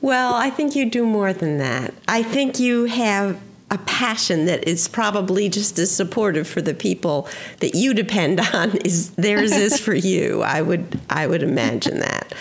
Well, 0.00 0.34
I 0.34 0.50
think 0.50 0.76
you 0.76 0.88
do 0.88 1.04
more 1.04 1.32
than 1.32 1.58
that. 1.58 1.92
I 2.06 2.22
think 2.22 2.58
you 2.58 2.84
have 2.84 3.40
a 3.70 3.78
passion 3.78 4.46
that 4.46 4.66
is 4.66 4.88
probably 4.88 5.48
just 5.48 5.78
as 5.78 5.94
supportive 5.94 6.48
for 6.48 6.62
the 6.62 6.72
people 6.72 7.28
that 7.60 7.74
you 7.74 7.92
depend 7.92 8.40
on 8.54 8.76
is 8.78 9.10
theirs 9.12 9.52
is 9.52 9.78
for 9.78 9.94
you. 9.94 10.42
I 10.42 10.62
would 10.62 11.00
I 11.10 11.26
would 11.26 11.42
imagine 11.42 11.98
that. 11.98 12.32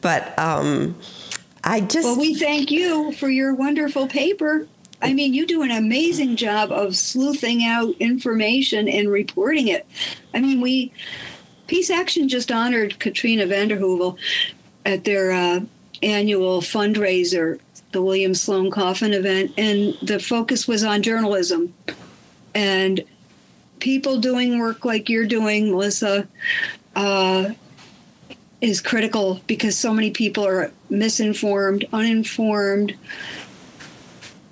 But 0.00 0.36
um, 0.38 0.96
I 1.62 1.80
just 1.80 2.04
Well, 2.04 2.18
we 2.18 2.34
thank 2.34 2.70
you 2.70 3.12
for 3.12 3.28
your 3.28 3.54
wonderful 3.54 4.06
paper. 4.06 4.66
I 5.02 5.12
mean, 5.12 5.34
you 5.34 5.46
do 5.46 5.62
an 5.62 5.70
amazing 5.70 6.36
job 6.36 6.72
of 6.72 6.96
sleuthing 6.96 7.62
out 7.62 7.94
information 8.00 8.88
and 8.88 9.10
reporting 9.10 9.68
it. 9.68 9.86
I 10.32 10.40
mean, 10.40 10.60
we 10.60 10.92
Peace 11.66 11.90
Action 11.90 12.28
just 12.28 12.50
honored 12.50 12.98
Katrina 12.98 13.46
vanden 13.46 13.78
Heuvel 13.78 14.16
at 14.84 15.04
their 15.04 15.32
uh, 15.32 15.60
annual 16.02 16.60
fundraiser, 16.60 17.60
the 17.92 18.02
William 18.02 18.34
Sloane 18.34 18.70
Coffin 18.70 19.12
event, 19.12 19.52
and 19.56 19.96
the 20.02 20.18
focus 20.18 20.68
was 20.68 20.84
on 20.84 21.02
journalism 21.02 21.74
and 22.54 23.04
people 23.80 24.18
doing 24.18 24.58
work 24.58 24.84
like 24.84 25.08
you're 25.08 25.26
doing, 25.26 25.70
Melissa. 25.70 26.26
Uh, 26.94 27.50
is 28.60 28.80
critical 28.80 29.42
because 29.46 29.76
so 29.76 29.92
many 29.92 30.10
people 30.10 30.46
are 30.46 30.72
misinformed, 30.88 31.84
uninformed, 31.92 32.96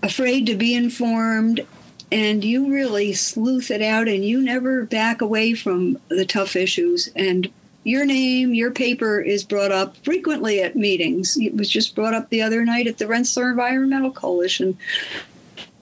afraid 0.02 0.46
to 0.46 0.54
be 0.54 0.74
informed, 0.74 1.66
and 2.12 2.44
you 2.44 2.70
really 2.70 3.14
sleuth 3.14 3.70
it 3.70 3.80
out 3.80 4.07
and 4.07 4.24
you 4.24 4.42
never 4.42 4.85
back 4.85 5.22
away 5.22 5.54
from 5.54 5.98
the 6.09 6.26
tough 6.26 6.54
issues. 6.54 7.09
And 7.16 7.50
your 7.85 8.07
name, 8.07 8.55
your 8.55 8.70
paper 8.70 9.20
is 9.20 9.44
brought 9.44 9.70
up 9.70 9.97
frequently 9.99 10.61
at 10.61 10.75
meetings. 10.75 11.37
It 11.37 11.55
was 11.55 11.68
just 11.68 11.94
brought 11.94 12.14
up 12.14 12.31
the 12.31 12.42
other 12.42 12.64
night 12.64 12.87
at 12.87 12.99
the 12.99 13.07
Rensselaer 13.07 13.51
Environmental 13.51 14.11
Coalition. 14.11 14.79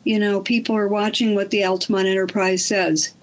You 0.04 0.18
know, 0.18 0.40
people 0.40 0.76
are 0.76 0.88
watching 0.88 1.36
what 1.36 1.50
the 1.50 1.64
Altamont 1.64 2.08
Enterprise 2.08 2.64
says. 2.64 3.14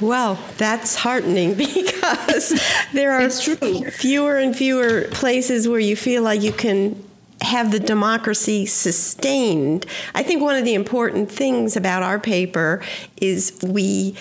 Well, 0.00 0.38
that's 0.58 0.96
heartening 0.96 1.54
because 1.54 2.60
there 2.92 3.12
are 3.12 3.30
fewer 3.30 4.36
and 4.36 4.54
fewer 4.54 5.02
places 5.12 5.68
where 5.68 5.78
you 5.78 5.94
feel 5.94 6.22
like 6.22 6.42
you 6.42 6.52
can 6.52 7.02
have 7.40 7.70
the 7.70 7.80
democracy 7.80 8.66
sustained. 8.66 9.86
I 10.14 10.22
think 10.22 10.42
one 10.42 10.56
of 10.56 10.64
the 10.64 10.74
important 10.74 11.30
things 11.30 11.76
about 11.76 12.02
our 12.02 12.18
paper 12.18 12.82
is 13.20 13.58
we 13.62 14.16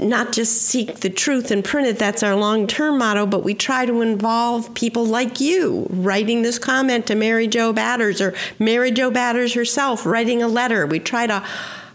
not 0.00 0.32
just 0.32 0.62
seek 0.62 1.00
the 1.00 1.10
truth 1.10 1.50
and 1.50 1.64
print 1.64 1.88
it, 1.88 1.98
that's 1.98 2.22
our 2.22 2.34
long 2.34 2.66
term 2.66 2.98
motto, 2.98 3.26
but 3.26 3.44
we 3.44 3.54
try 3.54 3.86
to 3.86 4.00
involve 4.00 4.72
people 4.74 5.04
like 5.04 5.40
you 5.40 5.86
writing 5.90 6.42
this 6.42 6.58
comment 6.58 7.06
to 7.06 7.14
Mary 7.14 7.46
Jo 7.46 7.72
Batters 7.72 8.20
or 8.20 8.34
Mary 8.58 8.90
Jo 8.90 9.10
Batters 9.10 9.54
herself 9.54 10.06
writing 10.06 10.42
a 10.42 10.48
letter. 10.48 10.86
We 10.86 10.98
try 10.98 11.26
to 11.26 11.44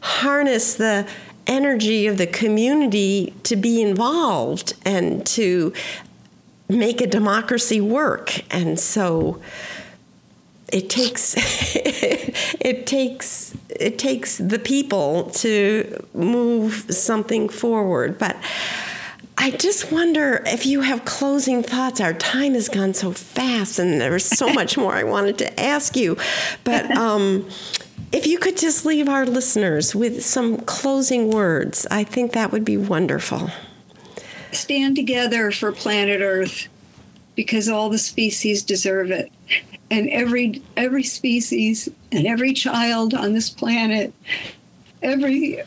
harness 0.02 0.76
the 0.76 1.08
energy 1.48 2.08
of 2.08 2.18
the 2.18 2.28
community 2.28 3.34
to 3.44 3.56
be 3.56 3.82
involved 3.82 4.74
and 4.86 5.26
to 5.26 5.74
make 6.70 7.02
a 7.02 7.08
democracy 7.08 7.82
work. 7.82 8.42
And 8.54 8.80
so 8.80 9.42
it 10.74 10.90
takes 10.90 11.36
it 11.38 12.88
takes 12.88 13.56
it 13.70 13.98
takes 14.00 14.38
the 14.38 14.60
people 14.60 15.30
to 15.32 16.06
move 16.14 16.86
something 16.90 17.48
forward. 17.48 18.18
But 18.18 18.36
I 19.38 19.52
just 19.52 19.92
wonder 19.92 20.42
if 20.46 20.66
you 20.66 20.82
have 20.82 21.06
closing 21.06 21.64
thoughts. 21.64 22.02
Our 22.02 22.14
time 22.14 22.54
has 22.54 22.70
gone 22.70 22.94
so 22.94 23.12
fast, 23.12 23.80
and 23.80 24.02
there's 24.02 24.26
so 24.26 24.52
much 24.52 24.78
more 24.78 24.94
I 24.94 25.04
wanted 25.04 25.38
to 25.40 25.60
ask 25.60 25.96
you. 25.96 26.18
But 26.64 26.90
um, 26.98 27.48
if 28.12 28.26
you 28.26 28.40
could 28.40 28.58
just 28.58 28.86
leave 28.86 29.08
our 29.08 29.26
listeners 29.26 29.96
with 29.96 30.24
some 30.24 30.58
closing 30.58 31.32
words, 31.32 31.86
I 31.92 32.04
think 32.04 32.34
that 32.34 32.52
would 32.52 32.66
be 32.66 32.78
wonderful. 32.78 33.52
Stand 34.52 34.96
together 34.96 35.52
for 35.52 35.72
planet 35.72 36.22
Earth 36.22 36.68
because 37.36 37.68
all 37.68 37.90
the 37.90 37.98
species 37.98 38.62
deserve 38.64 39.10
it. 39.12 39.32
And 39.94 40.10
every 40.10 40.64
every 40.76 41.04
species 41.04 41.88
and 42.12 42.26
every 42.26 42.54
child 42.54 43.14
on 43.14 43.34
this 43.34 43.52
planet, 43.52 44.12
every 45.04 45.62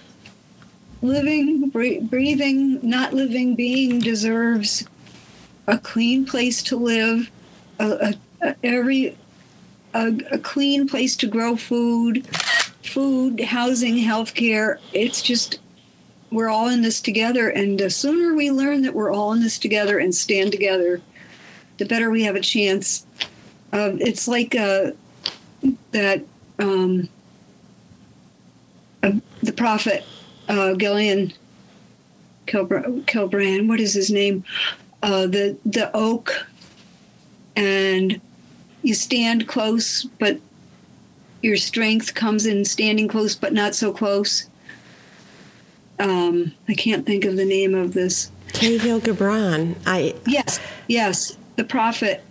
living, 1.01 1.69
breathing, 1.69 2.81
not 2.83 3.13
living 3.13 3.55
being 3.55 4.01
deserves 4.01 4.85
a 5.69 5.79
clean 5.79 6.27
place 6.27 6.61
to 6.65 6.77
live, 6.77 7.31
a, 7.79 7.87
a, 7.87 8.15
a, 8.43 8.57
every 8.65 9.17
a, 9.95 10.19
a 10.33 10.39
clean 10.39 10.89
place 10.89 11.15
to 11.19 11.29
grow 11.29 11.55
food, 11.55 12.27
food, 12.83 13.41
housing, 13.41 13.95
healthcare. 13.95 14.79
It's 14.93 15.23
just 15.23 15.61
we're 16.33 16.49
all 16.49 16.67
in 16.67 16.83
this 16.83 17.01
together, 17.01 17.49
and 17.49 17.79
the 17.79 17.91
sooner 17.91 18.35
we 18.35 18.51
learn 18.51 18.83
that 18.83 18.93
we're 18.93 19.13
all 19.13 19.33
in 19.33 19.41
this 19.41 19.57
together 19.57 20.01
and 20.01 20.13
stand 20.13 20.51
together, 20.51 21.01
the 21.79 21.87
better 21.87 22.11
we 22.11 22.25
have 22.25 22.35
a 22.35 22.41
chance. 22.41 23.06
Uh, 23.73 23.93
it's 24.01 24.29
like 24.29 24.55
uh, 24.55 24.93
that 25.93 26.25
um, 26.59 27.09
uh, 29.03 29.13
the 29.43 29.53
prophet 29.53 30.05
uh, 30.49 30.75
Gillian 30.75 31.33
Kilbrand. 32.47 33.69
What 33.69 33.81
is 33.81 33.95
his 33.95 34.11
name? 34.11 34.45
Uh, 35.03 35.27
the 35.27 35.57
the 35.65 35.95
oak 35.95 36.47
and 37.55 38.21
you 38.83 38.95
stand 38.95 39.49
close, 39.49 40.05
but 40.05 40.39
your 41.43 41.57
strength 41.57 42.15
comes 42.15 42.47
in 42.47 42.65
standing 42.65 43.09
close, 43.09 43.35
but 43.35 43.53
not 43.53 43.75
so 43.75 43.93
close. 43.93 44.49
Um, 45.99 46.53
I 46.69 46.75
can't 46.75 47.07
think 47.07 47.25
of 47.25 47.37
the 47.37 47.45
name 47.45 47.75
of 47.75 47.95
this. 47.95 48.31
Kahlil 48.49 49.01
Gibran. 49.01 49.77
I 49.87 50.15
yes, 50.27 50.61
yes, 50.87 51.37
the 51.57 51.65
prophet 51.65 52.23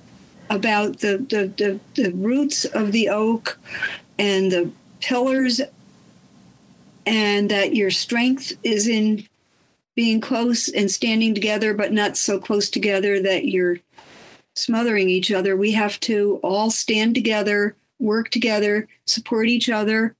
about 0.50 1.00
the, 1.00 1.18
the 1.18 1.52
the 1.58 2.02
the 2.02 2.12
roots 2.12 2.66
of 2.66 2.92
the 2.92 3.10
oak 3.10 3.60
and 4.18 4.52
the 4.52 4.72
pillars, 5.02 5.62
and 7.06 7.50
that 7.50 7.76
your 7.76 7.92
strength 7.92 8.54
is 8.64 8.88
in 8.88 9.28
being 9.96 10.20
close 10.20 10.68
and 10.68 10.92
standing 10.92 11.34
together, 11.34 11.74
but 11.74 11.94
not 11.94 12.18
so 12.18 12.40
close 12.40 12.70
together 12.70 13.22
that 13.22 13.46
you're 13.46 13.80
smothering 14.56 15.10
each 15.10 15.32
other. 15.32 15.56
We 15.56 15.72
have 15.72 16.00
to 16.02 16.40
all 16.44 16.70
stand 16.70 17.16
together, 17.16 17.76
work 18.00 18.30
together, 18.30 18.88
support 19.06 19.48
each 19.48 19.70
other, 19.70 20.16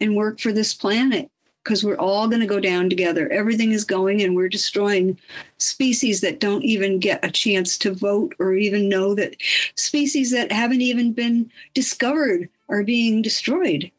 and 0.00 0.16
work 0.16 0.40
for 0.40 0.52
this 0.52 0.74
planet 0.74 1.30
because 1.66 1.82
we're 1.82 1.96
all 1.96 2.28
going 2.28 2.40
to 2.40 2.46
go 2.46 2.60
down 2.60 2.88
together. 2.88 3.28
Everything 3.32 3.72
is 3.72 3.84
going, 3.84 4.22
and 4.22 4.36
we're 4.36 4.48
destroying 4.48 5.18
species 5.58 6.20
that 6.20 6.38
don't 6.38 6.62
even 6.62 7.00
get 7.00 7.24
a 7.24 7.30
chance 7.30 7.76
to 7.78 7.92
vote 7.92 8.36
or 8.38 8.54
even 8.54 8.88
know 8.88 9.16
that 9.16 9.34
species 9.74 10.30
that 10.30 10.52
haven't 10.52 10.80
even 10.80 11.12
been 11.12 11.50
discovered 11.74 12.48
are 12.68 12.84
being 12.84 13.20
destroyed 13.20 13.90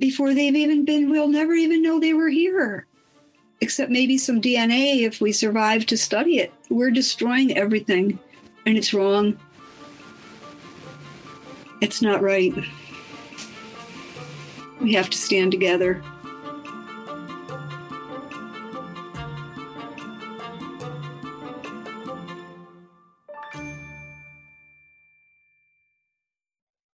before 0.00 0.32
they've 0.32 0.56
even 0.56 0.86
been, 0.86 1.10
we'll 1.10 1.28
never 1.28 1.52
even 1.52 1.82
know 1.82 2.00
they 2.00 2.14
were 2.14 2.30
here 2.30 2.86
except 3.60 3.90
maybe 3.90 4.16
some 4.16 4.40
DNA 4.40 5.02
if 5.02 5.20
we 5.20 5.30
survive 5.30 5.84
to 5.84 5.98
study 5.98 6.38
it. 6.38 6.50
We're 6.70 6.90
destroying 6.90 7.54
everything, 7.56 8.18
and 8.64 8.78
it's 8.78 8.94
wrong. 8.94 9.38
It's 11.82 12.00
not 12.00 12.22
right. 12.22 12.54
We 14.80 14.94
have 14.94 15.10
to 15.10 15.18
stand 15.18 15.52
together. 15.52 16.02